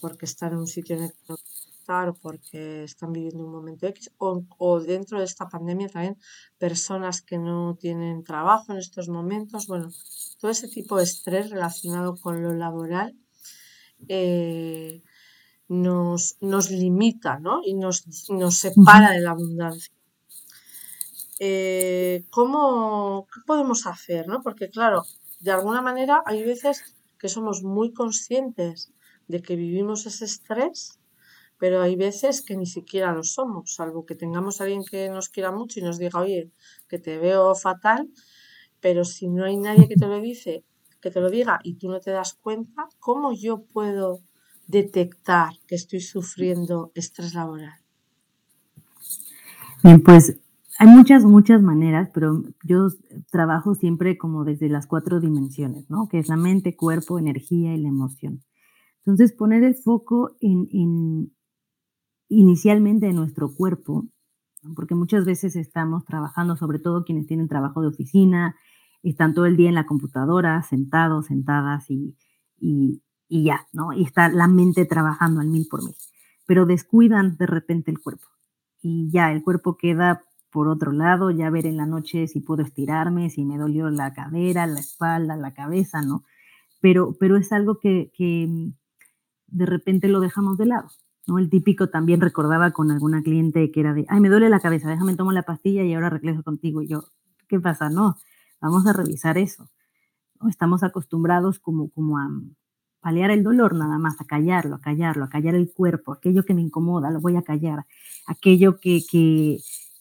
porque 0.02 0.26
están 0.26 0.54
en 0.54 0.60
un 0.60 0.68
sitio 0.68 0.96
en 0.96 1.04
el 1.04 1.12
que 1.12 1.24
no 1.30 1.36
estar 1.36 2.10
o 2.10 2.14
porque 2.14 2.84
están 2.84 3.14
viviendo 3.14 3.46
un 3.46 3.52
momento 3.52 3.88
X 3.88 4.12
o, 4.18 4.44
o 4.58 4.80
dentro 4.80 5.20
de 5.20 5.26
esta 5.26 5.48
pandemia 5.48 5.88
también 5.90 6.18
personas 6.58 7.22
que 7.22 7.38
no 7.38 7.78
tienen 7.80 8.24
trabajo 8.24 8.74
en 8.74 8.80
estos 8.80 9.08
momentos, 9.10 9.68
bueno, 9.68 9.90
todo 10.40 10.52
ese 10.52 10.68
tipo 10.68 10.98
de 10.98 11.04
estrés 11.04 11.50
relacionado 11.50 12.16
con 12.18 12.42
lo 12.44 12.54
laboral 12.54 13.16
eh, 14.08 15.02
nos, 15.70 16.38
nos 16.42 16.70
limita, 16.72 17.40
¿no? 17.40 17.62
Y 17.64 17.74
nos, 17.74 18.30
nos 18.30 18.56
separa 18.58 19.12
de 19.12 19.22
la 19.22 19.32
abundancia. 19.32 19.94
Eh, 21.40 22.26
¿cómo, 22.32 23.28
¿Qué 23.34 23.42
podemos 23.46 23.86
hacer, 23.86 24.28
no? 24.28 24.42
Porque 24.42 24.70
claro, 24.70 25.04
de 25.40 25.52
alguna 25.52 25.82
manera 25.82 26.24
hay 26.26 26.44
veces 26.44 26.96
que 27.20 27.30
somos 27.30 27.64
muy 27.64 27.94
conscientes 27.94 28.92
de 29.28 29.42
que 29.42 29.56
vivimos 29.56 30.06
ese 30.06 30.26
estrés, 30.26 31.00
pero 31.58 31.82
hay 31.82 31.96
veces 31.96 32.42
que 32.42 32.56
ni 32.56 32.66
siquiera 32.66 33.14
lo 33.14 33.24
somos, 33.24 33.74
salvo 33.74 34.06
que 34.06 34.16
tengamos 34.16 34.60
a 34.60 34.66
alguien 34.66 34.84
que 34.84 35.10
nos 35.10 35.30
quiera 35.30 35.52
mucho 35.52 35.80
y 35.80 35.84
nos 35.84 35.98
diga, 35.98 36.20
oye, 36.20 36.52
que 36.88 37.00
te 37.00 37.18
veo 37.18 37.56
fatal, 37.56 38.10
pero 38.80 39.04
si 39.04 39.28
no 39.28 39.46
hay 39.46 39.58
nadie 39.58 39.88
que 39.88 39.96
te 39.96 40.08
lo 40.08 40.22
dice, 40.22 40.64
que 41.02 41.12
te 41.12 41.20
lo 41.20 41.30
diga 41.30 41.60
y 41.64 41.76
tú 41.76 41.90
no 41.90 42.00
te 42.00 42.12
das 42.12 42.34
cuenta, 42.34 42.88
¿cómo 43.00 43.34
yo 43.34 43.64
puedo 43.64 44.22
detectar 44.68 45.54
que 45.68 45.76
estoy 45.76 46.02
sufriendo 46.02 46.92
estrés 46.94 47.34
laboral? 47.34 47.80
Pues 50.04 50.40
hay 50.80 50.88
muchas, 50.88 51.24
muchas 51.24 51.62
maneras, 51.62 52.10
pero 52.14 52.44
yo 52.64 52.90
trabajo 53.32 53.74
siempre 53.74 54.18
como 54.18 54.44
desde 54.44 54.70
las 54.70 54.86
cuatro 54.86 55.20
dimensiones, 55.20 55.90
¿no? 55.90 56.08
Que 56.08 56.20
es 56.20 56.28
la 56.28 56.38
mente, 56.38 56.76
cuerpo, 56.76 57.18
energía 57.18 57.74
y 57.74 57.82
la 57.82 57.90
emoción. 57.90 58.42
Entonces, 59.08 59.32
poner 59.32 59.64
el 59.64 59.74
foco 59.74 60.36
en, 60.42 60.68
en 60.74 61.32
inicialmente 62.28 63.08
en 63.08 63.16
nuestro 63.16 63.56
cuerpo, 63.56 64.06
porque 64.76 64.96
muchas 64.96 65.24
veces 65.24 65.56
estamos 65.56 66.04
trabajando, 66.04 66.58
sobre 66.58 66.80
todo 66.80 67.06
quienes 67.06 67.26
tienen 67.26 67.48
trabajo 67.48 67.82
de 67.82 67.88
oficina, 67.88 68.58
están 69.04 69.34
todo 69.34 69.46
el 69.46 69.56
día 69.56 69.70
en 69.70 69.76
la 69.76 69.86
computadora, 69.86 70.62
sentados, 70.62 71.28
sentadas 71.28 71.90
y, 71.90 72.18
y, 72.60 73.02
y 73.30 73.46
ya, 73.46 73.66
¿no? 73.72 73.94
Y 73.94 74.04
está 74.04 74.28
la 74.28 74.50
mente 74.50 74.86
trabajando 74.86 75.40
al 75.40 75.48
mil 75.48 75.68
por 75.72 75.86
mil, 75.86 75.96
pero 76.46 76.66
descuidan 76.66 77.38
de 77.38 77.46
repente 77.46 77.92
el 77.92 78.02
cuerpo 78.02 78.28
y 78.82 79.10
ya 79.10 79.32
el 79.32 79.42
cuerpo 79.42 79.78
queda 79.78 80.22
por 80.52 80.68
otro 80.68 80.92
lado, 80.92 81.32
ya 81.32 81.50
ver 81.50 81.66
en 81.66 81.78
la 81.78 81.86
noche 81.86 82.28
si 82.28 82.42
puedo 82.42 82.62
estirarme, 82.62 83.30
si 83.30 83.46
me 83.46 83.58
dolió 83.58 83.90
la 83.90 84.12
cadera, 84.12 84.68
la 84.68 84.82
espalda, 84.82 85.38
la 85.38 85.54
cabeza, 85.54 86.02
¿no? 86.02 86.26
Pero, 86.82 87.16
pero 87.18 87.38
es 87.38 87.54
algo 87.54 87.80
que, 87.80 88.12
que 88.14 88.74
de 89.48 89.66
repente 89.66 90.08
lo 90.08 90.20
dejamos 90.20 90.58
de 90.58 90.68
lado, 90.68 90.90
¿no? 91.28 91.40
El 91.40 91.50
típico 91.50 91.90
también 91.90 92.22
recordaba 92.22 92.72
con 92.72 92.92
alguna 92.92 93.22
cliente 93.22 93.72
que 93.72 93.80
era 93.80 93.94
de, 93.94 94.06
ay, 94.10 94.20
me 94.20 94.30
duele 94.30 94.50
la 94.50 94.60
cabeza, 94.60 94.90
déjame 94.90 95.16
tomar 95.16 95.34
la 95.34 95.44
pastilla 95.44 95.84
y 95.84 95.94
ahora 95.94 96.10
regreso 96.10 96.44
contigo. 96.44 96.82
Y 96.82 96.88
yo, 96.88 97.04
¿qué 97.48 97.60
pasa? 97.60 97.90
No, 97.90 98.18
vamos 98.62 98.86
a 98.88 98.94
revisar 98.94 99.38
eso. 99.38 99.70
Estamos 100.50 100.84
acostumbrados 100.84 101.60
como, 101.60 101.90
como 101.90 102.18
a 102.20 102.30
paliar 103.00 103.32
el 103.32 103.44
dolor 103.44 103.76
nada 103.76 103.98
más, 103.98 104.20
a 104.22 104.26
callarlo, 104.26 104.76
a 104.76 104.82
callarlo, 104.82 105.26
a 105.26 105.30
callar 105.30 105.56
el 105.56 105.72
cuerpo, 105.72 106.14
aquello 106.14 106.44
que 106.44 106.54
me 106.54 106.62
incomoda, 106.62 107.10
lo 107.10 107.22
voy 107.22 107.38
a 107.38 107.42
callar, 107.42 107.86
aquello 108.28 108.80
que, 108.80 109.02
que 109.10 109.60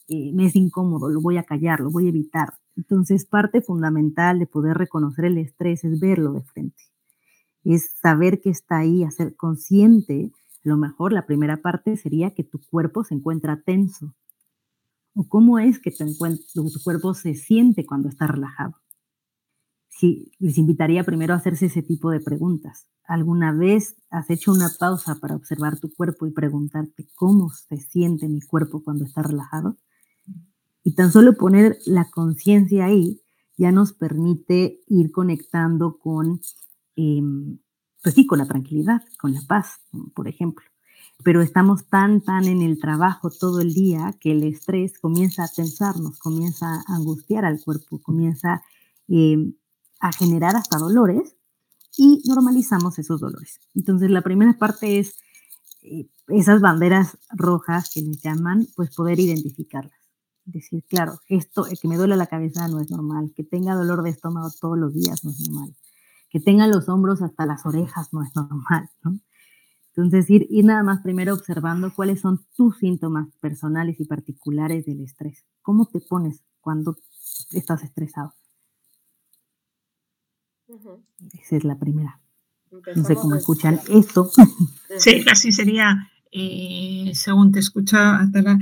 eh, 0.08 0.32
me 0.32 0.46
es 0.46 0.56
incómodo, 0.56 1.08
lo 1.08 1.20
voy 1.20 1.36
a 1.36 1.44
callar, 1.44 1.80
lo 1.80 1.90
voy 1.90 2.06
a 2.06 2.08
evitar. 2.10 2.54
Entonces, 2.76 3.24
parte 3.24 3.62
fundamental 3.62 4.38
de 4.38 4.46
poder 4.46 4.76
reconocer 4.76 5.26
el 5.26 5.38
estrés 5.38 5.84
es 5.84 5.98
verlo 6.00 6.32
de 6.32 6.42
frente, 6.42 6.82
es 7.74 7.90
saber 8.00 8.40
que 8.40 8.50
está 8.50 8.78
ahí, 8.78 9.04
hacer 9.04 9.34
consciente. 9.36 10.32
Lo 10.62 10.76
mejor 10.76 11.12
la 11.12 11.26
primera 11.26 11.58
parte 11.58 11.96
sería 11.96 12.34
que 12.34 12.44
tu 12.44 12.60
cuerpo 12.70 13.04
se 13.04 13.14
encuentra 13.14 13.62
tenso. 13.62 14.14
¿O 15.14 15.28
cómo 15.28 15.58
es 15.58 15.78
que 15.78 15.90
tu, 15.90 16.06
tu 16.54 16.82
cuerpo 16.84 17.14
se 17.14 17.34
siente 17.34 17.86
cuando 17.86 18.08
está 18.08 18.26
relajado? 18.26 18.74
Sí, 19.88 20.30
les 20.38 20.58
invitaría 20.58 21.04
primero 21.04 21.32
a 21.32 21.38
hacerse 21.38 21.66
ese 21.66 21.82
tipo 21.82 22.10
de 22.10 22.20
preguntas. 22.20 22.86
¿Alguna 23.04 23.52
vez 23.52 23.96
has 24.10 24.28
hecho 24.28 24.52
una 24.52 24.68
pausa 24.78 25.14
para 25.20 25.36
observar 25.36 25.80
tu 25.80 25.90
cuerpo 25.94 26.26
y 26.26 26.32
preguntarte 26.32 27.08
cómo 27.14 27.50
se 27.50 27.78
siente 27.78 28.28
mi 28.28 28.42
cuerpo 28.42 28.82
cuando 28.84 29.04
está 29.04 29.22
relajado? 29.22 29.76
Y 30.84 30.94
tan 30.94 31.10
solo 31.10 31.36
poner 31.36 31.78
la 31.86 32.10
conciencia 32.10 32.84
ahí 32.84 33.22
ya 33.56 33.72
nos 33.72 33.92
permite 33.94 34.80
ir 34.86 35.10
conectando 35.12 35.98
con, 35.98 36.40
pues 36.96 38.14
sí, 38.14 38.26
con 38.26 38.38
la 38.38 38.46
tranquilidad, 38.46 39.02
con 39.20 39.34
la 39.34 39.42
paz, 39.46 39.80
por 40.14 40.28
ejemplo. 40.28 40.64
Pero 41.24 41.40
estamos 41.42 41.86
tan, 41.88 42.20
tan 42.20 42.44
en 42.44 42.62
el 42.62 42.78
trabajo 42.78 43.30
todo 43.30 43.60
el 43.60 43.72
día 43.72 44.14
que 44.20 44.32
el 44.32 44.42
estrés 44.42 44.98
comienza 44.98 45.44
a 45.44 45.48
tensarnos, 45.48 46.18
comienza 46.18 46.66
a 46.86 46.94
angustiar 46.94 47.44
al 47.44 47.60
cuerpo, 47.60 48.00
comienza 48.02 48.62
eh, 49.08 49.52
a 50.00 50.12
generar 50.12 50.56
hasta 50.56 50.78
dolores 50.78 51.36
y 51.96 52.22
normalizamos 52.26 52.98
esos 52.98 53.20
dolores. 53.20 53.60
Entonces, 53.74 54.10
la 54.10 54.20
primera 54.20 54.52
parte 54.58 54.98
es 54.98 55.16
eh, 55.82 56.08
esas 56.28 56.60
banderas 56.60 57.16
rojas 57.30 57.90
que 57.92 58.02
les 58.02 58.20
llaman, 58.20 58.66
pues 58.74 58.94
poder 58.94 59.18
identificarlas. 59.20 59.98
Decir, 60.44 60.84
claro, 60.88 61.20
esto, 61.28 61.66
que 61.80 61.88
me 61.88 61.96
duele 61.96 62.16
la 62.16 62.26
cabeza 62.26 62.68
no 62.68 62.80
es 62.80 62.90
normal, 62.90 63.32
que 63.34 63.42
tenga 63.42 63.74
dolor 63.74 64.02
de 64.02 64.10
estómago 64.10 64.50
todos 64.60 64.78
los 64.78 64.94
días 64.94 65.24
no 65.24 65.30
es 65.30 65.40
normal, 65.48 65.74
que 66.36 66.40
tenga 66.40 66.66
los 66.66 66.86
hombros 66.90 67.22
hasta 67.22 67.46
las 67.46 67.64
orejas 67.64 68.12
no 68.12 68.22
es 68.22 68.36
normal, 68.36 68.90
¿no? 69.02 69.18
Entonces, 69.94 70.28
ir, 70.28 70.46
ir 70.50 70.66
nada 70.66 70.82
más 70.82 71.00
primero 71.00 71.32
observando 71.32 71.90
cuáles 71.94 72.20
son 72.20 72.44
tus 72.54 72.76
síntomas 72.76 73.34
personales 73.40 73.98
y 74.00 74.04
particulares 74.04 74.84
del 74.84 75.00
estrés. 75.00 75.46
¿Cómo 75.62 75.86
te 75.86 75.98
pones 75.98 76.42
cuando 76.60 76.98
estás 77.52 77.84
estresado? 77.84 78.34
Uh 80.66 80.78
-huh. 80.78 81.02
Esa 81.40 81.56
es 81.56 81.64
la 81.64 81.78
primera. 81.78 82.20
Empezamos 82.70 82.98
no 82.98 83.04
sé 83.04 83.14
cómo 83.14 83.34
escuchan 83.36 83.80
esto. 83.88 84.30
Sí, 84.98 85.24
así 85.32 85.52
sería, 85.52 86.10
eh, 86.30 87.12
según 87.14 87.50
te 87.50 87.60
escucha, 87.60 88.20
Atala, 88.20 88.58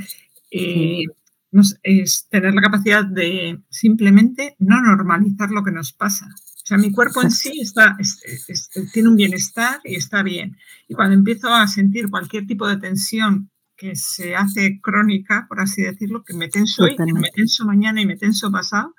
eh, 0.53 1.03
sí. 1.03 1.07
nos, 1.51 1.77
es 1.83 2.29
tener 2.29 2.55
la 2.55 2.63
capacidad 2.63 3.05
de 3.05 3.61
simplemente 3.69 4.55
no 4.61 4.81
normalizar 4.81 5.51
lo 5.51 5.65
que 5.65 5.73
nos 5.73 5.93
pasa. 5.93 6.29
O 6.65 6.67
sea, 6.67 6.79
mi 6.79 6.91
cuerpo 6.91 7.21
en 7.21 7.31
sí 7.31 7.61
está, 7.61 7.95
es, 7.99 8.23
es, 8.49 8.71
tiene 8.91 9.11
un 9.11 9.17
bienestar 9.17 9.83
y 9.85 9.97
está 9.97 10.23
bien. 10.23 10.57
Y 10.89 10.95
cuando 10.95 11.15
empiezo 11.15 11.53
a 11.53 11.67
sentir 11.67 12.09
cualquier 12.09 12.47
tipo 12.47 12.67
de 12.67 12.79
tensión 12.79 13.51
que 13.77 13.95
se 13.97 14.35
hace 14.35 14.81
crónica, 14.81 15.45
por 15.47 15.61
así 15.61 15.83
decirlo, 15.83 16.25
que 16.25 16.33
me 16.33 16.49
tenso 16.49 16.85
hoy, 16.85 16.97
que 16.97 17.13
me 17.13 17.29
tenso 17.35 17.67
mañana 17.67 18.01
y 18.01 18.07
me 18.07 18.17
tenso 18.17 18.51
pasado, 18.51 18.95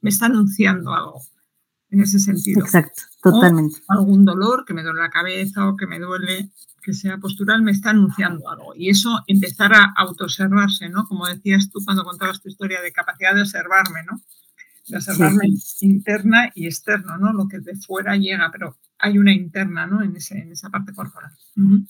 me 0.00 0.10
está 0.10 0.26
anunciando 0.26 0.92
algo 0.92 1.22
en 1.90 2.00
ese 2.00 2.18
sentido. 2.18 2.62
Exacto, 2.64 3.02
totalmente. 3.22 3.78
O 3.88 3.92
algún 3.92 4.24
dolor, 4.24 4.64
que 4.66 4.74
me 4.74 4.82
duele 4.82 4.98
la 4.98 5.10
cabeza 5.10 5.68
o 5.68 5.76
que 5.76 5.86
me 5.86 6.00
duele, 6.00 6.50
que 6.82 6.92
sea 6.92 7.18
postural, 7.18 7.62
me 7.62 7.70
está 7.70 7.90
anunciando 7.90 8.50
algo. 8.50 8.74
Y 8.74 8.90
eso 8.90 9.20
empezar 9.28 9.72
a 9.72 9.92
autoobservarse, 9.96 10.88
¿no? 10.88 11.06
Como 11.06 11.28
decías 11.28 11.70
tú 11.70 11.78
cuando 11.84 12.02
contabas 12.02 12.42
tu 12.42 12.48
historia 12.48 12.82
de 12.82 12.90
capacidad 12.90 13.36
de 13.36 13.42
observarme, 13.42 14.00
¿no? 14.10 14.20
De 14.86 14.96
observarme 14.96 15.48
sí. 15.56 15.86
interna 15.86 16.50
y 16.54 16.66
externo, 16.66 17.16
¿no? 17.16 17.32
Lo 17.32 17.48
que 17.48 17.58
de 17.60 17.74
fuera 17.76 18.16
llega, 18.16 18.50
pero 18.52 18.76
hay 18.98 19.18
una 19.18 19.32
interna, 19.32 19.86
¿no? 19.86 20.02
En, 20.02 20.16
ese, 20.16 20.38
en 20.38 20.52
esa 20.52 20.70
parte 20.70 20.92
corporal. 20.92 21.32
Uh 21.56 21.60
-huh. 21.60 21.86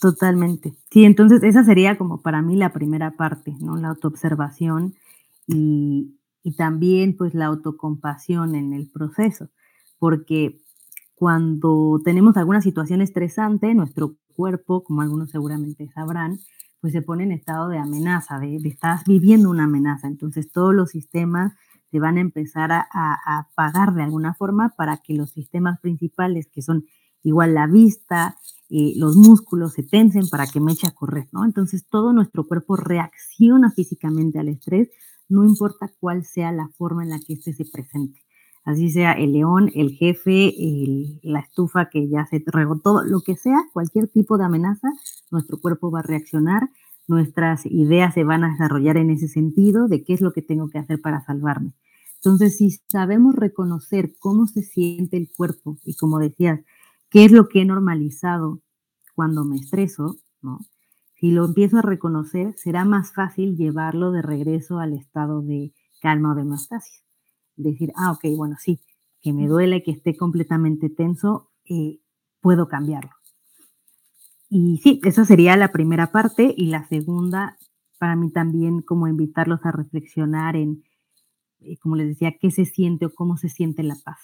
Totalmente. 0.00 0.74
Sí, 0.90 1.04
entonces 1.04 1.42
esa 1.42 1.62
sería 1.64 1.98
como 1.98 2.22
para 2.22 2.40
mí 2.40 2.56
la 2.56 2.72
primera 2.72 3.10
parte, 3.16 3.54
¿no? 3.60 3.76
La 3.76 3.88
autoobservación 3.88 4.94
y, 5.46 6.14
y 6.42 6.52
también 6.56 7.16
pues 7.16 7.34
la 7.34 7.46
autocompasión 7.46 8.54
en 8.54 8.72
el 8.72 8.88
proceso, 8.88 9.50
porque 9.98 10.62
cuando 11.14 12.00
tenemos 12.02 12.38
alguna 12.38 12.62
situación 12.62 13.02
estresante, 13.02 13.74
nuestro 13.74 14.16
cuerpo, 14.34 14.82
como 14.82 15.02
algunos 15.02 15.30
seguramente 15.30 15.86
sabrán, 15.88 16.38
pues 16.80 16.94
se 16.94 17.02
pone 17.02 17.24
en 17.24 17.32
estado 17.32 17.68
de 17.68 17.76
amenaza, 17.76 18.38
de, 18.38 18.56
estás 18.64 19.04
viviendo 19.04 19.50
una 19.50 19.64
amenaza. 19.64 20.08
Entonces 20.08 20.50
todos 20.50 20.74
los 20.74 20.90
sistemas 20.90 21.52
se 21.90 21.98
van 21.98 22.18
a 22.18 22.20
empezar 22.20 22.72
a, 22.72 22.86
a, 22.92 23.38
apagar 23.38 23.94
de 23.94 24.02
alguna 24.02 24.34
forma 24.34 24.74
para 24.76 24.98
que 24.98 25.14
los 25.14 25.30
sistemas 25.30 25.80
principales, 25.80 26.48
que 26.52 26.62
son 26.62 26.84
igual 27.22 27.54
la 27.54 27.66
vista, 27.66 28.36
eh, 28.70 28.92
los 28.96 29.16
músculos 29.16 29.72
se 29.72 29.82
tensen 29.82 30.28
para 30.30 30.46
que 30.46 30.60
me 30.60 30.72
eche 30.72 30.86
a 30.86 30.94
correr, 30.94 31.28
¿no? 31.32 31.44
Entonces 31.44 31.86
todo 31.88 32.12
nuestro 32.12 32.46
cuerpo 32.46 32.76
reacciona 32.76 33.72
físicamente 33.72 34.38
al 34.38 34.48
estrés, 34.48 34.88
no 35.28 35.44
importa 35.44 35.90
cuál 35.98 36.24
sea 36.24 36.52
la 36.52 36.68
forma 36.76 37.02
en 37.02 37.10
la 37.10 37.18
que 37.18 37.34
éste 37.34 37.52
se 37.52 37.64
presente. 37.64 38.20
Así 38.64 38.90
sea 38.90 39.12
el 39.12 39.32
león, 39.32 39.70
el 39.74 39.92
jefe, 39.92 40.54
la 41.22 41.40
estufa 41.40 41.88
que 41.88 42.08
ya 42.08 42.26
se 42.26 42.42
regó, 42.46 42.78
todo 42.78 43.02
lo 43.04 43.20
que 43.22 43.36
sea, 43.36 43.58
cualquier 43.72 44.06
tipo 44.08 44.38
de 44.38 44.44
amenaza, 44.44 44.88
nuestro 45.30 45.58
cuerpo 45.58 45.90
va 45.90 46.00
a 46.00 46.02
reaccionar, 46.02 46.68
nuestras 47.10 47.66
ideas 47.66 48.14
se 48.14 48.22
van 48.22 48.44
a 48.44 48.52
desarrollar 48.52 48.96
en 48.96 49.10
ese 49.10 49.26
sentido 49.26 49.88
de 49.88 50.04
qué 50.04 50.14
es 50.14 50.20
lo 50.20 50.32
que 50.32 50.42
tengo 50.42 50.68
que 50.70 50.78
hacer 50.78 51.00
para 51.00 51.20
salvarme. 51.24 51.74
Entonces, 52.14 52.56
si 52.56 52.70
sabemos 52.86 53.34
reconocer 53.34 54.14
cómo 54.20 54.46
se 54.46 54.62
siente 54.62 55.16
el 55.16 55.28
cuerpo 55.36 55.76
y 55.84 55.96
como 55.96 56.20
decías, 56.20 56.60
qué 57.10 57.24
es 57.24 57.32
lo 57.32 57.48
que 57.48 57.62
he 57.62 57.64
normalizado 57.64 58.60
cuando 59.16 59.44
me 59.44 59.56
estreso, 59.56 60.18
¿no? 60.40 60.60
Si 61.16 61.32
lo 61.32 61.44
empiezo 61.44 61.78
a 61.78 61.82
reconocer, 61.82 62.54
será 62.56 62.84
más 62.84 63.12
fácil 63.12 63.56
llevarlo 63.56 64.12
de 64.12 64.22
regreso 64.22 64.78
al 64.78 64.94
estado 64.94 65.42
de 65.42 65.74
calma 66.00 66.32
o 66.32 66.34
de 66.34 66.42
homeostasis. 66.42 67.02
Decir, 67.56 67.92
ah, 67.96 68.12
ok, 68.12 68.24
bueno, 68.36 68.56
sí, 68.58 68.80
que 69.20 69.32
me 69.32 69.48
duele, 69.48 69.82
que 69.82 69.90
esté 69.90 70.16
completamente 70.16 70.88
tenso, 70.88 71.50
eh, 71.64 71.98
puedo 72.40 72.68
cambiarlo. 72.68 73.19
Y 74.50 74.78
sí, 74.82 75.00
esa 75.04 75.24
sería 75.24 75.56
la 75.56 75.72
primera 75.72 76.12
parte. 76.12 76.54
Y 76.54 76.66
la 76.66 76.86
segunda, 76.88 77.56
para 77.98 78.16
mí 78.16 78.30
también, 78.30 78.82
como 78.82 79.08
invitarlos 79.08 79.60
a 79.64 79.72
reflexionar 79.72 80.56
en, 80.56 80.84
eh, 81.60 81.78
como 81.78 81.96
les 81.96 82.08
decía, 82.08 82.34
qué 82.38 82.50
se 82.50 82.66
siente 82.66 83.06
o 83.06 83.14
cómo 83.14 83.38
se 83.38 83.48
siente 83.48 83.82
la 83.82 83.96
paz 84.04 84.18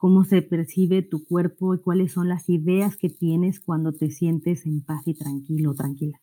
cómo 0.00 0.24
se 0.24 0.40
percibe 0.40 1.02
tu 1.02 1.26
cuerpo 1.26 1.74
y 1.74 1.78
cuáles 1.78 2.12
son 2.12 2.26
las 2.26 2.48
ideas 2.48 2.96
que 2.96 3.10
tienes 3.10 3.60
cuando 3.60 3.92
te 3.92 4.10
sientes 4.10 4.64
en 4.64 4.80
paz 4.80 5.02
y 5.04 5.12
tranquilo 5.12 5.72
o 5.72 5.74
tranquila. 5.74 6.18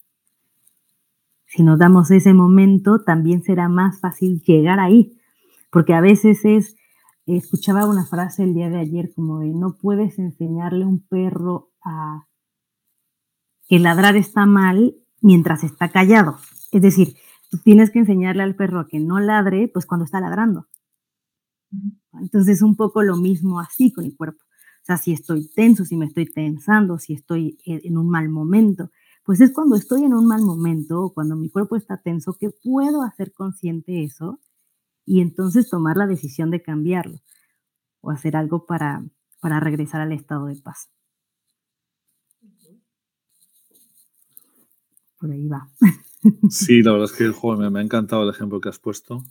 Si 1.46 1.62
nos 1.62 1.78
damos 1.78 2.10
ese 2.10 2.34
momento, 2.34 3.04
también 3.04 3.44
será 3.44 3.70
más 3.70 4.00
fácil 4.00 4.42
llegar 4.42 4.80
ahí, 4.80 5.20
porque 5.72 5.94
a 5.94 6.02
veces 6.02 6.44
es, 6.44 6.76
escuchaba 7.28 7.88
una 7.88 8.08
frase 8.08 8.46
el 8.46 8.56
día 8.56 8.72
de 8.72 8.80
ayer 8.80 9.14
como 9.14 9.42
de, 9.42 9.54
no 9.54 9.78
puedes 9.80 10.18
enseñarle 10.18 10.84
a 10.84 10.88
un 10.88 11.08
perro 11.08 11.70
a 11.86 12.26
que 13.68 13.80
ladrar 13.80 14.16
está 14.16 14.46
mal 14.46 14.96
mientras 15.22 15.64
está 15.64 15.90
callado. 15.90 16.38
Es 16.72 16.82
decir, 16.82 17.16
tú 17.50 17.58
tienes 17.58 17.92
que 17.92 18.00
enseñarle 18.00 18.44
al 18.44 18.56
perro 18.56 18.80
a 18.80 18.88
que 18.88 19.00
no 19.00 19.20
ladre, 19.20 19.68
pues 19.68 19.86
cuando 19.86 20.06
está 20.06 20.20
ladrando. 20.20 20.68
Entonces, 22.14 22.62
un 22.62 22.76
poco 22.76 23.04
lo 23.04 23.18
mismo 23.18 23.60
así 23.60 23.92
con 23.92 24.06
el 24.06 24.16
cuerpo. 24.16 24.44
O 24.44 24.86
sea, 24.88 24.98
si 24.98 25.12
estoy 25.12 25.50
tenso, 25.54 25.84
si 25.84 25.98
me 25.98 26.06
estoy 26.06 26.26
tensando, 26.26 26.98
si 26.98 27.14
estoy 27.14 27.58
en 27.66 27.98
un 27.98 28.10
mal 28.10 28.30
momento, 28.30 28.90
pues 29.26 29.42
es 29.42 29.52
cuando 29.52 29.76
estoy 29.76 30.06
en 30.06 30.14
un 30.14 30.26
mal 30.26 30.42
momento 30.42 31.02
o 31.02 31.14
cuando 31.14 31.36
mi 31.36 31.50
cuerpo 31.50 31.76
está 31.76 31.98
tenso 31.98 32.38
que 32.40 32.50
puedo 32.50 33.02
hacer 33.02 33.34
consciente 33.34 34.06
eso 34.06 34.40
y 35.06 35.20
entonces 35.20 35.70
tomar 35.70 35.98
la 35.98 36.08
decisión 36.08 36.52
de 36.52 36.62
cambiarlo 36.62 37.20
o 38.00 38.12
hacer 38.12 38.38
algo 38.38 38.66
para, 38.66 39.04
para 39.42 39.60
regresar 39.60 40.00
al 40.00 40.14
estado 40.14 40.46
de 40.46 40.56
paz. 40.56 40.90
Sí, 46.50 46.82
la 46.82 46.94
verdad 46.94 47.10
es 47.12 47.18
que 47.18 47.32
me 47.70 47.80
ha 47.80 47.84
encantado 47.84 48.24
el 48.24 48.30
ejemplo 48.30 48.60
que 48.60 48.70
has 48.70 48.80
puesto 48.80 49.24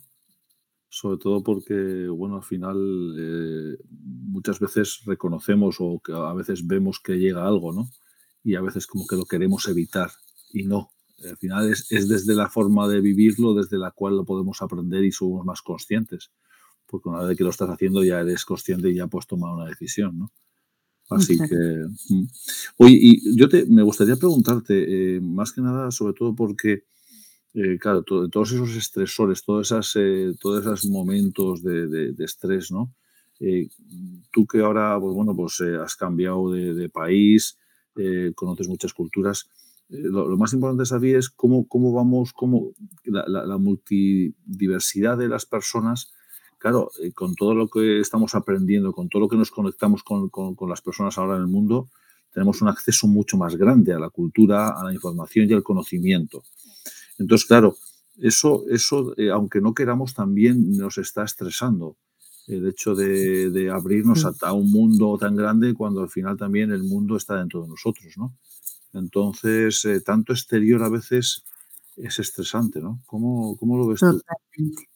sobre 0.89 1.17
todo 1.17 1.43
porque, 1.43 2.07
bueno, 2.07 2.37
al 2.37 2.43
final 2.43 3.15
eh, 3.19 3.77
muchas 3.89 4.59
veces 4.59 5.01
reconocemos 5.05 5.77
o 5.79 6.01
a 6.13 6.33
veces 6.33 6.65
vemos 6.65 6.99
que 6.99 7.19
llega 7.19 7.45
algo, 7.45 7.73
¿no? 7.73 7.89
Y 8.43 8.55
a 8.55 8.61
veces 8.61 8.87
como 8.87 9.05
que 9.05 9.15
lo 9.15 9.25
queremos 9.25 9.67
evitar 9.67 10.09
y 10.53 10.63
no. 10.63 10.89
Al 11.23 11.37
final 11.37 11.69
es, 11.69 11.87
desde 11.89 12.35
la 12.35 12.49
forma 12.49 12.87
de 12.87 13.01
vivirlo 13.01 13.53
desde 13.53 13.77
la 13.77 13.91
cual 13.91 14.17
lo 14.17 14.25
podemos 14.25 14.61
aprender 14.61 15.03
y 15.03 15.11
somos 15.11 15.45
más 15.45 15.61
conscientes. 15.61 16.31
Porque 16.85 17.09
una 17.09 17.23
vez 17.23 17.37
que 17.37 17.43
lo 17.43 17.49
estás 17.49 17.69
haciendo 17.69 18.03
ya 18.03 18.21
eres 18.21 18.45
consciente 18.45 18.89
y 18.89 18.95
ya 18.95 19.07
puedes 19.07 19.27
tomar 19.27 19.53
una 19.53 19.65
decisión, 19.65 20.17
¿no? 20.17 20.31
Así 21.09 21.37
que... 21.37 21.85
Mm. 22.09 22.27
Oye, 22.77 22.97
y 22.99 23.37
yo 23.37 23.47
te, 23.47 23.65
me 23.65 23.83
gustaría 23.83 24.15
preguntarte, 24.15 25.15
eh, 25.15 25.21
más 25.21 25.51
que 25.51 25.61
nada, 25.61 25.91
sobre 25.91 26.13
todo 26.13 26.35
porque 26.35 26.83
eh, 27.59 27.79
claro, 27.79 28.03
todos 28.03 28.51
esos 28.51 28.75
estresores, 28.75 29.43
todos, 29.43 29.71
esas, 29.71 29.95
eh, 29.95 30.35
todos 30.39 30.63
esos 30.63 30.85
momentos 30.85 31.63
de, 31.63 32.13
estrés, 32.19 32.71
¿no? 32.71 32.93
Eh, 33.39 33.67
tú 34.31 34.45
que 34.45 34.59
ahora, 34.59 34.95
pues 34.99 35.15
bueno, 35.15 35.35
pues 35.35 35.61
has 35.61 35.95
cambiado 35.95 36.51
de, 36.51 36.87
país, 36.89 37.57
conoces 38.35 38.67
muchas 38.67 38.93
culturas, 38.93 39.49
lo, 39.89 40.37
más 40.37 40.53
importante 40.53 40.85
saber 40.85 41.15
es 41.15 41.29
cómo, 41.31 41.67
cómo 41.67 41.91
vamos, 41.93 42.31
cómo 42.31 42.73
la, 43.05 43.57
multidiversidad 43.57 45.17
de 45.17 45.27
las 45.27 45.47
personas, 45.47 46.13
claro, 46.57 46.89
con 47.15 47.35
todo 47.35 47.53
lo 47.53 47.67
que 47.67 47.99
estamos 47.99 48.35
aprendiendo, 48.35 48.93
con 48.93 49.09
todo 49.09 49.21
lo 49.21 49.29
que 49.29 49.37
nos 49.37 49.51
conectamos 49.51 50.03
con, 50.03 50.29
con 50.29 50.69
las 50.69 50.81
personas 50.81 51.17
ahora 51.17 51.35
en 51.35 51.41
el 51.41 51.47
mundo, 51.47 51.89
tenemos 52.37 52.61
un 52.61 52.67
acceso 52.67 53.07
mucho 53.07 53.35
más 53.37 53.55
grande 53.55 53.93
a 53.93 53.99
la 53.99 54.09
cultura, 54.09 54.69
a 54.69 54.83
la 54.83 54.93
información 54.93 55.49
y 55.49 55.53
al 55.53 55.63
conocimiento. 55.63 56.43
Entonces, 57.17 57.47
claro, 57.47 57.75
eso, 58.19 58.65
eso 58.69 59.13
eh, 59.17 59.31
aunque 59.31 59.61
no 59.61 59.73
queramos, 59.73 60.13
también 60.13 60.77
nos 60.77 60.97
está 60.97 61.23
estresando. 61.23 61.97
El 62.47 62.67
hecho 62.67 62.95
de, 62.95 63.69
abrirnos 63.73 64.25
a, 64.41 64.53
un 64.53 64.71
mundo 64.71 65.17
tan 65.19 65.35
grande 65.35 65.73
cuando 65.73 66.01
al 66.01 66.09
final 66.09 66.37
también 66.37 66.71
el 66.71 66.83
mundo 66.83 67.17
está 67.17 67.35
dentro 67.35 67.63
de 67.63 67.69
nosotros, 67.69 68.13
¿no? 68.17 68.37
Entonces, 68.93 69.83
eh, 69.83 69.99
tanto 69.99 70.31
exterior 70.31 70.81
a 70.81 70.89
veces 70.89 71.43
es 71.97 72.19
estresante, 72.19 72.79
¿no? 72.79 73.01
¿Cómo, 73.05 73.57
cómo 73.57 73.77
lo 73.77 73.87
ves 73.87 73.99
totalmente. 73.99 74.89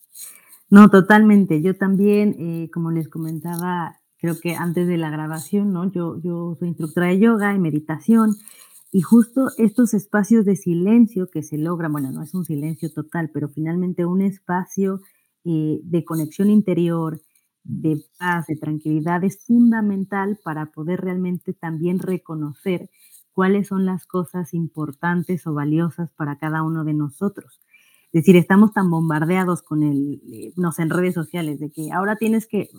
No, 0.72 0.90
totalmente. 0.90 1.62
Yo 1.62 1.76
también, 1.76 2.34
eh, 2.40 2.70
como 2.72 2.92
les 2.92 3.10
comentaba, 3.10 3.98
creo 4.18 4.40
que 4.40 4.56
antes 4.56 4.88
de 4.88 4.98
la 4.98 5.10
grabación, 5.10 5.74
¿no? 5.74 5.92
Yo, 5.92 6.18
yo 6.22 6.56
soy 6.58 6.70
instructora 6.70 7.08
de 7.08 7.20
yoga 7.20 7.54
y 7.54 7.60
meditación 7.60 8.38
y 8.90 9.02
justo 9.02 9.50
estos 9.58 9.94
espacios 9.94 10.46
de 10.46 10.56
silencio 10.56 11.30
que 11.30 11.44
se 11.44 11.58
logran, 11.58 11.92
bueno, 11.92 12.12
no 12.12 12.24
es 12.24 12.34
un 12.34 12.46
silencio 12.46 12.90
total, 12.94 13.32
pero 13.34 13.50
finalmente 13.50 14.06
un 14.06 14.22
espacio 14.22 15.02
eh, 15.44 15.82
de 15.84 16.06
conexión 16.06 16.50
interior, 16.50 17.20
de 17.64 18.02
paz, 18.18 18.48
de 18.48 18.56
tranquilidad, 18.56 19.24
es 19.26 19.44
fundamental 19.46 20.40
para 20.42 20.68
poder 20.72 21.02
realmente 21.02 21.54
también 21.54 22.00
reconocer 22.00 22.90
cuáles 23.34 23.68
son 23.68 23.86
las 23.86 24.06
cosas 24.08 24.54
importantes 24.54 25.46
o 25.48 25.54
valiosas 25.54 26.12
para 26.14 26.38
cada 26.38 26.64
uno 26.64 26.86
de 26.86 26.94
nosotros. 26.94 27.60
Es 28.14 28.24
decir, 28.24 28.36
estamos 28.36 28.74
tan 28.74 28.90
bombardeados 28.90 29.62
con 29.62 29.84
el, 29.84 30.22
eh, 30.34 30.52
no 30.58 30.74
sé, 30.74 30.82
en 30.82 30.90
redes 30.90 31.14
sociales, 31.14 31.60
de 31.60 31.72
que 31.72 31.92
ahora 31.94 32.18
tienes 32.18 32.46
que, 32.46 32.70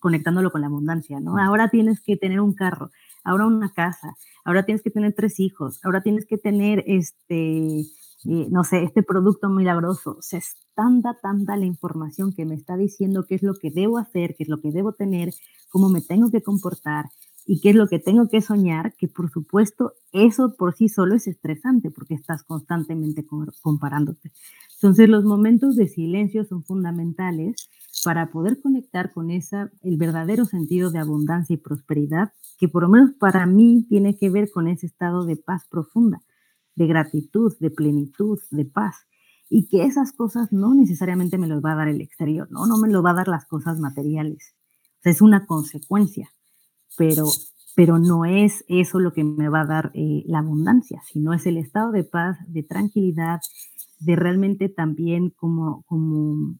conectándolo 0.00 0.50
con 0.50 0.62
la 0.62 0.66
abundancia, 0.66 1.20
¿no? 1.20 1.38
Ahora 1.38 1.68
tienes 1.70 2.00
que 2.00 2.16
tener 2.16 2.40
un 2.40 2.54
carro, 2.54 2.90
ahora 3.22 3.46
una 3.46 3.72
casa, 3.72 4.16
ahora 4.44 4.64
tienes 4.64 4.82
que 4.82 4.90
tener 4.90 5.14
tres 5.14 5.38
hijos, 5.38 5.78
ahora 5.84 6.02
tienes 6.02 6.26
que 6.26 6.38
tener 6.38 6.82
este, 6.88 7.80
eh, 7.80 8.48
no 8.50 8.64
sé, 8.64 8.82
este 8.82 9.02
producto 9.02 9.48
milagroso. 9.48 10.16
O 10.18 10.22
sea, 10.22 10.40
es 10.40 10.56
tanta, 10.74 11.14
tanta 11.22 11.56
la 11.56 11.66
información 11.66 12.32
que 12.32 12.44
me 12.44 12.54
está 12.56 12.76
diciendo 12.76 13.24
qué 13.28 13.36
es 13.36 13.42
lo 13.42 13.54
que 13.54 13.70
debo 13.70 13.98
hacer, 13.98 14.34
qué 14.36 14.42
es 14.42 14.48
lo 14.48 14.60
que 14.60 14.72
debo 14.72 14.92
tener, 14.92 15.30
cómo 15.70 15.88
me 15.88 16.00
tengo 16.02 16.30
que 16.30 16.42
comportar 16.42 17.06
y 17.46 17.60
qué 17.60 17.70
es 17.70 17.76
lo 17.76 17.88
que 17.88 17.98
tengo 17.98 18.28
que 18.28 18.40
soñar, 18.40 18.94
que 18.96 19.08
por 19.08 19.30
supuesto 19.30 19.94
eso 20.12 20.54
por 20.56 20.74
sí 20.74 20.88
solo 20.88 21.14
es 21.14 21.26
estresante 21.26 21.90
porque 21.90 22.14
estás 22.14 22.42
constantemente 22.42 23.24
comparándote. 23.62 24.32
Entonces 24.76 25.08
los 25.08 25.24
momentos 25.24 25.76
de 25.76 25.88
silencio 25.88 26.44
son 26.44 26.64
fundamentales 26.64 27.68
para 28.04 28.30
poder 28.30 28.60
conectar 28.60 29.12
con 29.12 29.30
esa, 29.30 29.70
el 29.82 29.96
verdadero 29.96 30.46
sentido 30.46 30.90
de 30.90 30.98
abundancia 30.98 31.54
y 31.54 31.58
prosperidad, 31.58 32.32
que 32.58 32.68
por 32.68 32.82
lo 32.82 32.88
menos 32.88 33.12
para 33.18 33.46
mí 33.46 33.84
tiene 33.88 34.16
que 34.16 34.30
ver 34.30 34.50
con 34.50 34.68
ese 34.68 34.86
estado 34.86 35.24
de 35.24 35.36
paz 35.36 35.66
profunda, 35.68 36.22
de 36.76 36.86
gratitud, 36.86 37.54
de 37.58 37.70
plenitud, 37.70 38.38
de 38.50 38.64
paz, 38.64 39.06
y 39.48 39.66
que 39.66 39.84
esas 39.84 40.12
cosas 40.12 40.52
no 40.52 40.74
necesariamente 40.74 41.36
me 41.36 41.48
los 41.48 41.62
va 41.62 41.72
a 41.72 41.76
dar 41.76 41.88
el 41.88 42.00
exterior, 42.00 42.48
¿no? 42.50 42.66
No 42.66 42.78
me 42.78 42.88
lo 42.88 43.02
va 43.02 43.10
a 43.10 43.14
dar 43.14 43.28
las 43.28 43.46
cosas 43.46 43.80
materiales. 43.80 44.54
O 45.00 45.02
sea, 45.02 45.12
es 45.12 45.20
una 45.20 45.46
consecuencia, 45.46 46.30
pero, 47.00 47.24
pero 47.74 47.98
no 47.98 48.26
es 48.26 48.62
eso 48.68 49.00
lo 49.00 49.14
que 49.14 49.24
me 49.24 49.48
va 49.48 49.62
a 49.62 49.66
dar 49.66 49.90
eh, 49.94 50.22
la 50.26 50.40
abundancia, 50.40 51.00
sino 51.06 51.32
es 51.32 51.46
el 51.46 51.56
estado 51.56 51.92
de 51.92 52.04
paz, 52.04 52.36
de 52.46 52.62
tranquilidad, 52.62 53.40
de 54.00 54.16
realmente 54.16 54.68
también 54.68 55.30
como, 55.30 55.82
como 55.84 56.58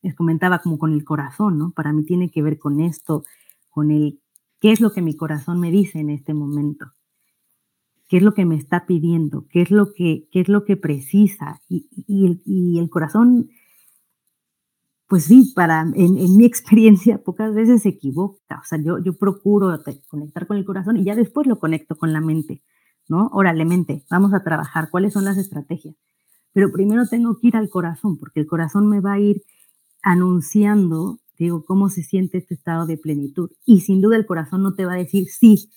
les 0.00 0.14
comentaba, 0.14 0.60
como 0.60 0.78
con 0.78 0.92
el 0.92 1.04
corazón, 1.04 1.58
¿no? 1.58 1.72
Para 1.72 1.92
mí 1.92 2.04
tiene 2.04 2.30
que 2.30 2.40
ver 2.40 2.60
con 2.60 2.80
esto, 2.80 3.24
con 3.68 3.90
el 3.90 4.20
qué 4.60 4.70
es 4.70 4.80
lo 4.80 4.92
que 4.92 5.02
mi 5.02 5.16
corazón 5.16 5.58
me 5.58 5.72
dice 5.72 5.98
en 5.98 6.10
este 6.10 6.34
momento, 6.34 6.92
qué 8.06 8.18
es 8.18 8.22
lo 8.22 8.32
que 8.32 8.44
me 8.44 8.54
está 8.54 8.86
pidiendo, 8.86 9.48
qué 9.48 9.62
es 9.62 9.72
lo 9.72 9.92
que, 9.92 10.28
qué 10.30 10.40
es 10.40 10.48
lo 10.48 10.64
que 10.64 10.76
precisa. 10.76 11.60
Y, 11.68 11.88
y, 12.06 12.78
el, 12.78 12.90
corazón, 12.90 13.50
pues 15.10 15.24
sí, 15.24 15.52
para, 15.56 15.82
en, 15.82 16.16
en, 16.16 16.36
mi 16.36 16.44
experiencia 16.46 17.18
pocas 17.18 17.52
veces 17.52 17.82
se 17.82 17.90
equivoca. 17.90 18.60
O 18.60 18.64
sea, 18.64 18.78
yo, 18.80 18.98
yo 19.00 19.18
procuro 19.18 19.76
conectar 20.08 20.46
con 20.46 20.56
el 20.56 20.64
corazón 20.64 20.96
y 20.96 21.04
ya 21.04 21.16
después 21.16 21.48
lo 21.48 21.58
conecto 21.58 21.96
con 21.96 22.12
la 22.12 22.20
mente, 22.20 22.62
¿no? 23.08 23.28
Órale, 23.32 23.64
mente, 23.64 24.04
vamos 24.08 24.32
a 24.32 24.44
trabajar, 24.44 24.88
¿cuáles 24.88 25.12
son 25.12 25.24
las 25.24 25.36
estrategias? 25.36 25.96
Pero 26.52 26.70
primero 26.72 27.06
tengo 27.08 27.36
que 27.40 27.48
ir 27.48 27.56
al 27.56 27.68
corazón, 27.68 28.18
porque 28.18 28.38
el 28.38 28.46
corazón 28.46 28.88
me 28.88 29.00
va 29.00 29.14
a 29.14 29.18
ir 29.18 29.42
anunciando, 30.02 31.18
digo, 31.36 31.64
cómo 31.64 31.88
se 31.88 32.04
siente 32.04 32.38
este 32.38 32.54
estado 32.54 32.86
de 32.86 32.96
plenitud. 32.96 33.50
Y 33.66 33.80
sin 33.80 34.00
duda 34.00 34.16
el 34.16 34.26
corazón 34.26 34.62
no 34.62 34.74
te 34.74 34.86
va 34.86 34.92
a 34.92 34.96
decir, 34.96 35.26
sí, 35.28 35.70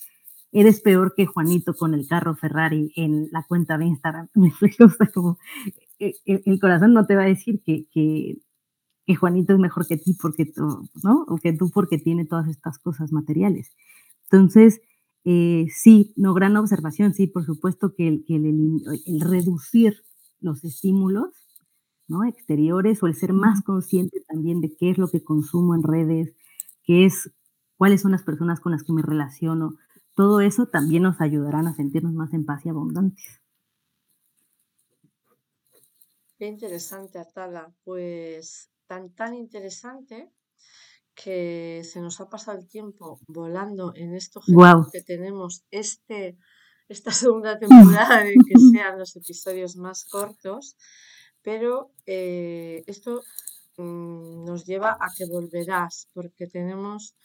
eres 0.51 0.79
peor 0.79 1.15
que 1.17 1.25
Juanito 1.25 1.73
con 1.73 1.95
el 1.95 2.07
carro 2.07 2.35
Ferrari 2.35 2.91
en 2.95 3.29
la 3.31 3.43
cuenta 3.47 3.79
de 3.79 3.85
Instagram. 3.85 4.29
Me 4.35 4.49
explico, 4.49 4.91
como 5.11 5.39
eh, 5.99 6.13
eh, 6.27 6.43
el, 6.45 6.59
corazón 6.59 6.93
no 6.93 7.07
te 7.07 7.15
va 7.15 7.23
a 7.23 7.27
decir 7.27 7.61
que, 7.65 7.87
Juanito 9.15 9.53
es 9.53 9.59
mejor 9.59 9.85
que 9.87 9.97
ti 9.97 10.13
porque 10.13 10.45
tú, 10.45 10.89
¿no? 11.03 11.25
O 11.27 11.37
que 11.37 11.53
tú 11.53 11.69
porque 11.69 11.97
tiene 11.97 12.25
todas 12.25 12.47
estas 12.47 12.79
cosas 12.79 13.11
materiales. 13.11 13.71
Entonces, 14.23 14.81
eh, 15.25 15.67
sí, 15.73 16.13
no, 16.15 16.33
gran 16.33 16.55
observación, 16.57 17.13
sí, 17.13 17.27
por 17.27 17.45
supuesto 17.45 17.93
que 17.95 18.07
el, 18.07 18.25
que 18.25 18.35
el 18.35 19.21
reducir 19.21 20.03
los 20.39 20.63
estímulos 20.63 21.29
¿no? 22.07 22.23
exteriores 22.25 23.01
o 23.01 23.07
el 23.07 23.15
ser 23.15 23.33
más 23.33 23.63
consciente 23.63 24.21
también 24.27 24.61
de 24.61 24.75
qué 24.75 24.91
es 24.91 24.97
lo 24.97 25.09
que 25.09 25.23
consumo 25.23 25.75
en 25.75 25.83
redes, 25.83 26.33
qué 26.83 27.05
es, 27.05 27.31
cuáles 27.77 28.01
son 28.01 28.11
las 28.11 28.23
personas 28.23 28.59
con 28.59 28.71
las 28.71 28.83
que 28.83 28.93
me 28.93 29.01
relaciono. 29.01 29.77
Todo 30.15 30.41
eso 30.41 30.67
también 30.67 31.03
nos 31.03 31.21
ayudarán 31.21 31.67
a 31.67 31.73
sentirnos 31.73 32.13
más 32.13 32.33
en 32.33 32.45
paz 32.45 32.65
y 32.65 32.69
abundantes. 32.69 33.41
Qué 36.37 36.47
interesante, 36.47 37.19
Atala. 37.19 37.73
Pues 37.83 38.69
tan, 38.93 39.09
tan 39.13 39.33
interesante 39.33 40.29
que 41.15 41.81
se 41.83 41.99
nos 41.99 42.19
ha 42.21 42.29
pasado 42.29 42.57
el 42.59 42.67
tiempo 42.67 43.19
volando 43.27 43.93
en 43.95 44.15
esto 44.15 44.41
que 44.91 45.01
tenemos 45.01 45.63
este, 45.71 46.37
esta 46.87 47.11
segunda 47.23 47.57
temporada 47.59 48.23
de 48.23 48.33
que 48.33 48.55
sean 48.71 48.99
los 48.99 49.15
episodios 49.15 49.75
más 49.75 50.05
cortos 50.05 50.75
pero 51.43 51.91
eh, 52.05 52.83
esto 52.87 53.21
mm, 53.77 54.45
nos 54.45 54.65
lleva 54.65 54.93
a 54.93 55.07
que 55.15 55.25
volverás, 55.25 56.07
porque 56.13 56.47
tenemos 56.47 57.15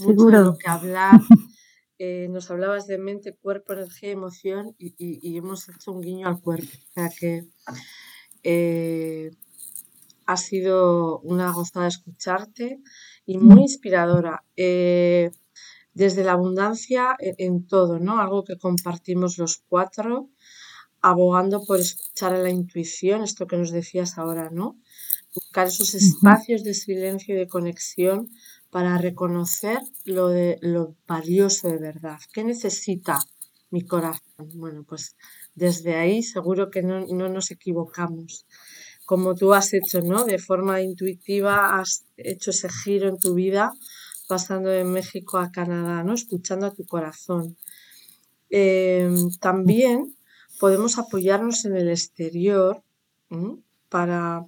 mucho 0.00 0.26
de 0.26 0.40
lo 0.40 0.58
que 0.58 0.68
hablar. 0.68 1.20
Eh, 2.00 2.28
nos 2.30 2.48
hablabas 2.48 2.86
de 2.86 2.96
mente, 2.96 3.36
cuerpo, 3.42 3.72
energía, 3.72 4.12
emoción 4.12 4.72
y, 4.78 5.36
hemos 5.36 5.68
hecho 5.68 5.90
un 5.90 6.00
guiño 6.00 6.28
al 6.28 6.40
cuerpo. 6.40 6.68
O 6.70 6.92
sea 6.92 7.10
que 7.10 7.48
eh, 8.44 9.32
ha 10.28 10.36
sido 10.36 11.20
una 11.20 11.50
gozada 11.52 11.88
escucharte 11.88 12.82
y 13.24 13.38
muy 13.38 13.62
inspiradora. 13.62 14.44
desde 15.94 16.22
la 16.22 16.32
abundancia 16.32 17.16
en, 17.18 17.34
en, 17.38 17.66
todo, 17.66 17.98
¿no? 17.98 18.20
Algo 18.20 18.44
que 18.44 18.56
compartimos 18.56 19.38
los 19.38 19.54
cuatro 19.68 20.28
abogando 21.00 21.64
por 21.64 21.80
escuchar 21.80 22.34
a 22.34 22.42
la 22.46 22.50
intuición, 22.50 23.22
esto 23.22 23.46
que 23.46 23.56
nos 23.56 23.70
decías 23.70 24.18
ahora, 24.18 24.50
¿no? 24.50 24.76
Buscar 25.34 25.66
esos 25.68 25.94
espacios 25.94 26.62
de 26.62 26.74
silencio 26.74 27.34
y 27.34 27.38
de 27.38 27.48
conexión 27.48 28.28
para 28.70 28.98
reconocer 28.98 29.80
lo, 30.04 30.28
de, 30.28 30.58
lo 30.60 30.94
valioso 31.06 31.68
de 31.68 31.78
verdad. 31.78 32.18
¿Qué 32.34 32.44
necesita 32.44 33.18
mi 33.70 33.82
corazón? 33.82 34.48
Bueno, 34.54 34.84
pues 34.86 35.16
desde 35.54 35.96
ahí 35.96 36.22
seguro 36.22 36.70
que 36.70 36.82
no, 36.82 37.06
no 37.06 37.28
nos 37.28 37.50
equivocamos. 37.50 38.46
Como 39.08 39.34
tú 39.34 39.54
has 39.54 39.72
hecho, 39.72 40.02
¿no? 40.02 40.18
De 40.32 40.38
forma 40.38 40.82
intuitiva 40.82 41.54
has 41.78 42.04
hecho 42.18 42.50
ese 42.50 42.68
giro 42.68 43.08
en 43.08 43.18
tu 43.18 43.32
vida, 43.32 43.72
pasando 44.28 44.68
de 44.68 44.84
México 44.84 45.38
a 45.38 45.50
Canadá, 45.50 46.04
¿no? 46.04 46.12
Escuchando 46.12 46.66
a 46.66 46.74
tu 46.74 46.84
corazón. 46.84 47.56
Em, 48.50 49.30
también 49.40 50.14
podemos 50.60 50.98
apoyarnos 50.98 51.64
en 51.64 51.74
el 51.76 51.88
exterior 51.88 52.82
para, 53.88 54.44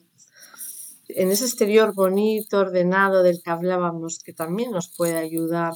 en 1.09 1.31
ese 1.31 1.47
exterior 1.47 1.95
bonito, 1.95 2.59
ordenado 2.59 3.23
del 3.23 3.41
que 3.43 3.51
hablábamos, 3.51 4.19
que 4.19 4.35
también 4.35 4.73
nos 4.73 4.89
puede 4.89 5.17
ayudar 5.17 5.73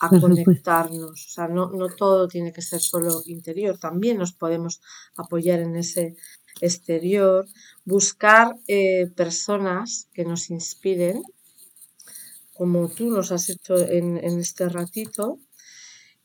a 0.00 0.08
conectarnos. 0.08 1.26
O 1.28 1.30
sea, 1.34 1.46
no, 1.48 1.70
no, 1.70 1.88
todo 1.88 2.26
tiene 2.26 2.54
que 2.54 2.62
ser 2.62 2.80
solo 2.80 3.22
interior, 3.26 3.76
también 3.76 4.16
nos 4.16 4.32
podemos 4.32 4.80
apoyar 5.14 5.60
en 5.60 5.76
ese 5.76 6.16
exterior, 6.60 7.46
buscar 7.84 8.56
eh, 8.68 9.06
personas 9.14 10.08
que 10.12 10.24
nos 10.24 10.50
inspiren, 10.50 11.22
como 12.54 12.88
tú 12.88 13.10
nos 13.10 13.32
has 13.32 13.48
hecho 13.48 13.76
en, 13.76 14.18
este 14.18 14.68
ratito, 14.68 15.38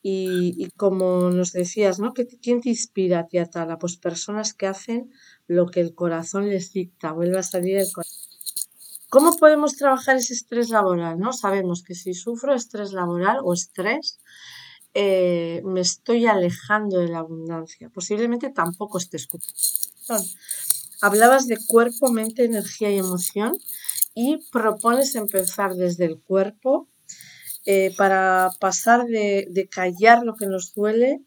y, 0.01 0.69
como 0.77 1.29
nos 1.29 1.51
decías, 1.51 1.99
¿no? 1.99 2.13
¿Quién 2.13 2.61
te 2.61 2.69
inspira 2.69 3.19
a 3.19 3.27
ti, 3.27 3.37
Atala? 3.37 3.77
Pues 3.77 3.97
personas 3.97 4.53
que 4.53 4.67
hacen 4.67 5.11
lo 5.47 5.67
que 5.67 5.81
el 5.81 5.93
corazón 5.93 6.47
les 6.49 6.71
dicta, 6.71 7.11
vuelve 7.11 7.39
a 7.39 7.43
salir 7.43 7.77
el 7.77 7.91
corazón. 7.91 8.29
¿Cómo 9.09 9.35
podemos 9.37 9.75
trabajar 9.75 10.17
ese 10.17 10.35
estrés 10.35 10.69
laboral? 10.69 11.17
¿no? 11.17 11.33
Sabemos 11.33 11.81
que 11.81 11.95
si 11.95 12.13
sufro 12.13 12.53
estrés 12.53 12.93
laboral 12.93 13.39
o 13.43 13.53
estrés, 13.53 14.19
eh, 14.93 15.61
me 15.65 15.81
estoy 15.81 16.27
alejando 16.27 16.99
de 16.99 17.09
la 17.09 17.19
abundancia. 17.19 17.89
Posiblemente 17.89 18.51
tampoco 18.51 18.99
estés 18.99 19.27
Hablabas 21.01 21.47
de 21.47 21.57
cuerpo, 21.65 22.11
mente, 22.11 22.43
energía 22.43 22.91
y 22.91 22.97
emoción 22.97 23.57
y 24.13 24.37
propones 24.51 25.15
empezar 25.15 25.75
desde 25.75 26.05
el 26.05 26.19
cuerpo 26.19 26.89
eh, 27.65 27.93
para 27.97 28.51
pasar 28.59 29.05
de, 29.05 29.69
callar 29.71 30.23
lo 30.23 30.35
que 30.35 30.47
nos 30.47 30.73
duele 30.73 31.21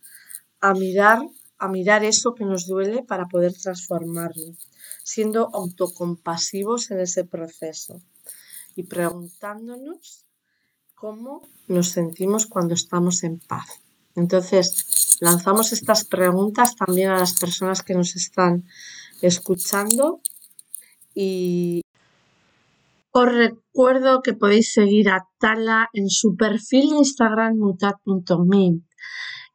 a 0.61 0.75
mirar, 0.75 1.21
a 1.59 1.69
mirar 1.69 2.05
eso 2.05 2.35
que 2.35 2.45
nos 2.45 2.67
duele 2.67 3.03
para 3.03 3.27
poder 3.27 3.53
transformarlo, 3.55 4.57
siendo 5.05 5.51
autocompasivos 5.55 6.91
en 6.91 7.01
ese 7.01 7.25
proceso 7.25 8.03
y 8.75 8.85
preguntándonos 8.85 10.27
cómo 10.95 11.43
nos 11.67 11.89
sentimos 11.91 12.47
cuando 12.47 12.75
estamos 12.75 13.23
en 13.25 13.39
paz. 13.39 13.82
Entonces, 14.15 15.19
lanzamos 15.21 15.73
estas 15.73 16.05
preguntas 16.05 16.75
también 16.77 17.11
a 17.11 17.19
las 17.19 17.39
personas 17.39 17.83
que 17.83 17.95
nos 17.95 18.17
están 18.17 18.65
escuchando 19.21 20.21
y, 21.15 21.83
os 23.15 23.31
recuerdo 23.31 24.23
que 24.23 24.33
podéis 24.33 24.73
seguir 24.73 25.11
a 25.11 25.29
Tala 25.39 25.91
en 25.93 26.09
su 26.09 26.35
perfil 26.35 26.89
de 26.89 26.97
Instagram 26.97 27.59
mutat.me, 27.59 28.81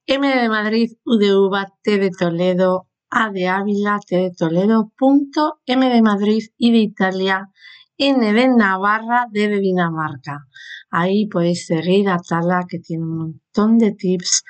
M 0.05 0.27
de 0.27 0.47
Madrid, 0.47 0.91
U 1.03 1.17
de 1.17 1.35
Uva, 1.35 1.73
T 1.81 1.97
de 1.97 2.11
Toledo, 2.11 2.85
A 3.09 3.31
de 3.31 3.47
Ávila, 3.47 3.99
T 4.07 4.15
de 4.15 4.31
Toledo, 4.31 4.91
punto, 4.95 5.59
M 5.65 5.89
de 5.89 6.01
Madrid 6.03 6.43
y 6.55 6.71
de 6.71 6.77
Italia, 6.77 7.49
N 7.97 8.33
de 8.33 8.47
Navarra, 8.47 9.27
de 9.31 9.59
Dinamarca. 9.59 10.45
Ahí 10.89 11.27
podéis 11.27 11.65
seguir 11.65 12.09
a 12.09 12.17
Tala 12.17 12.65
que 12.67 12.79
tiene 12.79 13.03
un 13.03 13.17
montón 13.17 13.77
de 13.77 13.91
tips 13.91 14.43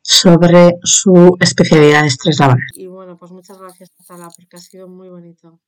sobre 0.00 0.78
su 0.82 1.36
especialidad 1.40 2.02
de 2.02 2.08
estrés 2.08 2.38
laboral. 2.40 2.66
Y 2.76 2.86
bueno, 2.86 3.18
pues 3.18 3.32
muchas 3.32 3.58
gracias 3.58 3.90
Tala 4.06 4.28
porque 4.36 4.56
ha 4.56 4.60
sido 4.60 4.88
muy 4.88 5.08
bonito. 5.08 5.60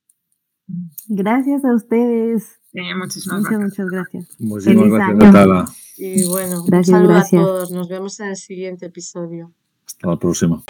Gracias 1.07 1.63
a 1.63 1.73
ustedes. 1.73 2.59
muchísimas 2.73 3.41
muchas, 3.41 3.59
gracias. 3.59 3.59
Muchas 3.59 3.87
gracias. 3.89 4.39
Muchísimas 4.39 4.89
gracias, 4.89 5.17
Natala. 5.17 5.65
Y 5.97 6.27
bueno, 6.27 6.63
gracias, 6.63 6.89
un 6.89 7.07
saludo 7.07 7.17
a 7.17 7.29
todos. 7.29 7.71
Nos 7.71 7.87
vemos 7.87 8.19
en 8.19 8.27
el 8.29 8.35
siguiente 8.35 8.87
episodio. 8.87 9.53
Hasta 9.97 10.09
la 10.09 10.15
próxima. 10.15 10.61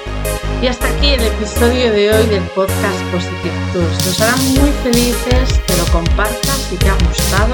Y 0.62 0.68
hasta 0.68 0.88
aquí 0.88 1.10
el 1.10 1.22
episodio 1.22 1.92
de 1.92 2.14
hoy 2.14 2.26
del 2.28 2.44
podcast 2.56 3.02
Positive 3.12 3.54
Tours. 3.74 4.06
Nos 4.06 4.22
hará 4.22 4.36
muy 4.38 4.72
felices 4.84 5.60
que 5.68 5.76
lo 5.76 5.86
compartas 5.92 6.68
si 6.70 6.78
te 6.78 6.88
ha 6.88 6.94
gustado. 6.94 7.54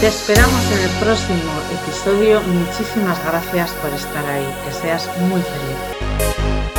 Te 0.00 0.06
esperamos 0.06 0.62
en 0.70 0.82
el 0.84 0.90
próximo 1.00 1.50
episodio. 1.82 2.40
Muchísimas 2.42 3.18
gracias 3.24 3.72
por 3.82 3.92
estar 3.92 4.24
ahí. 4.26 4.46
Que 4.64 4.72
seas 4.72 5.10
muy 5.28 5.42
feliz. 5.42 6.73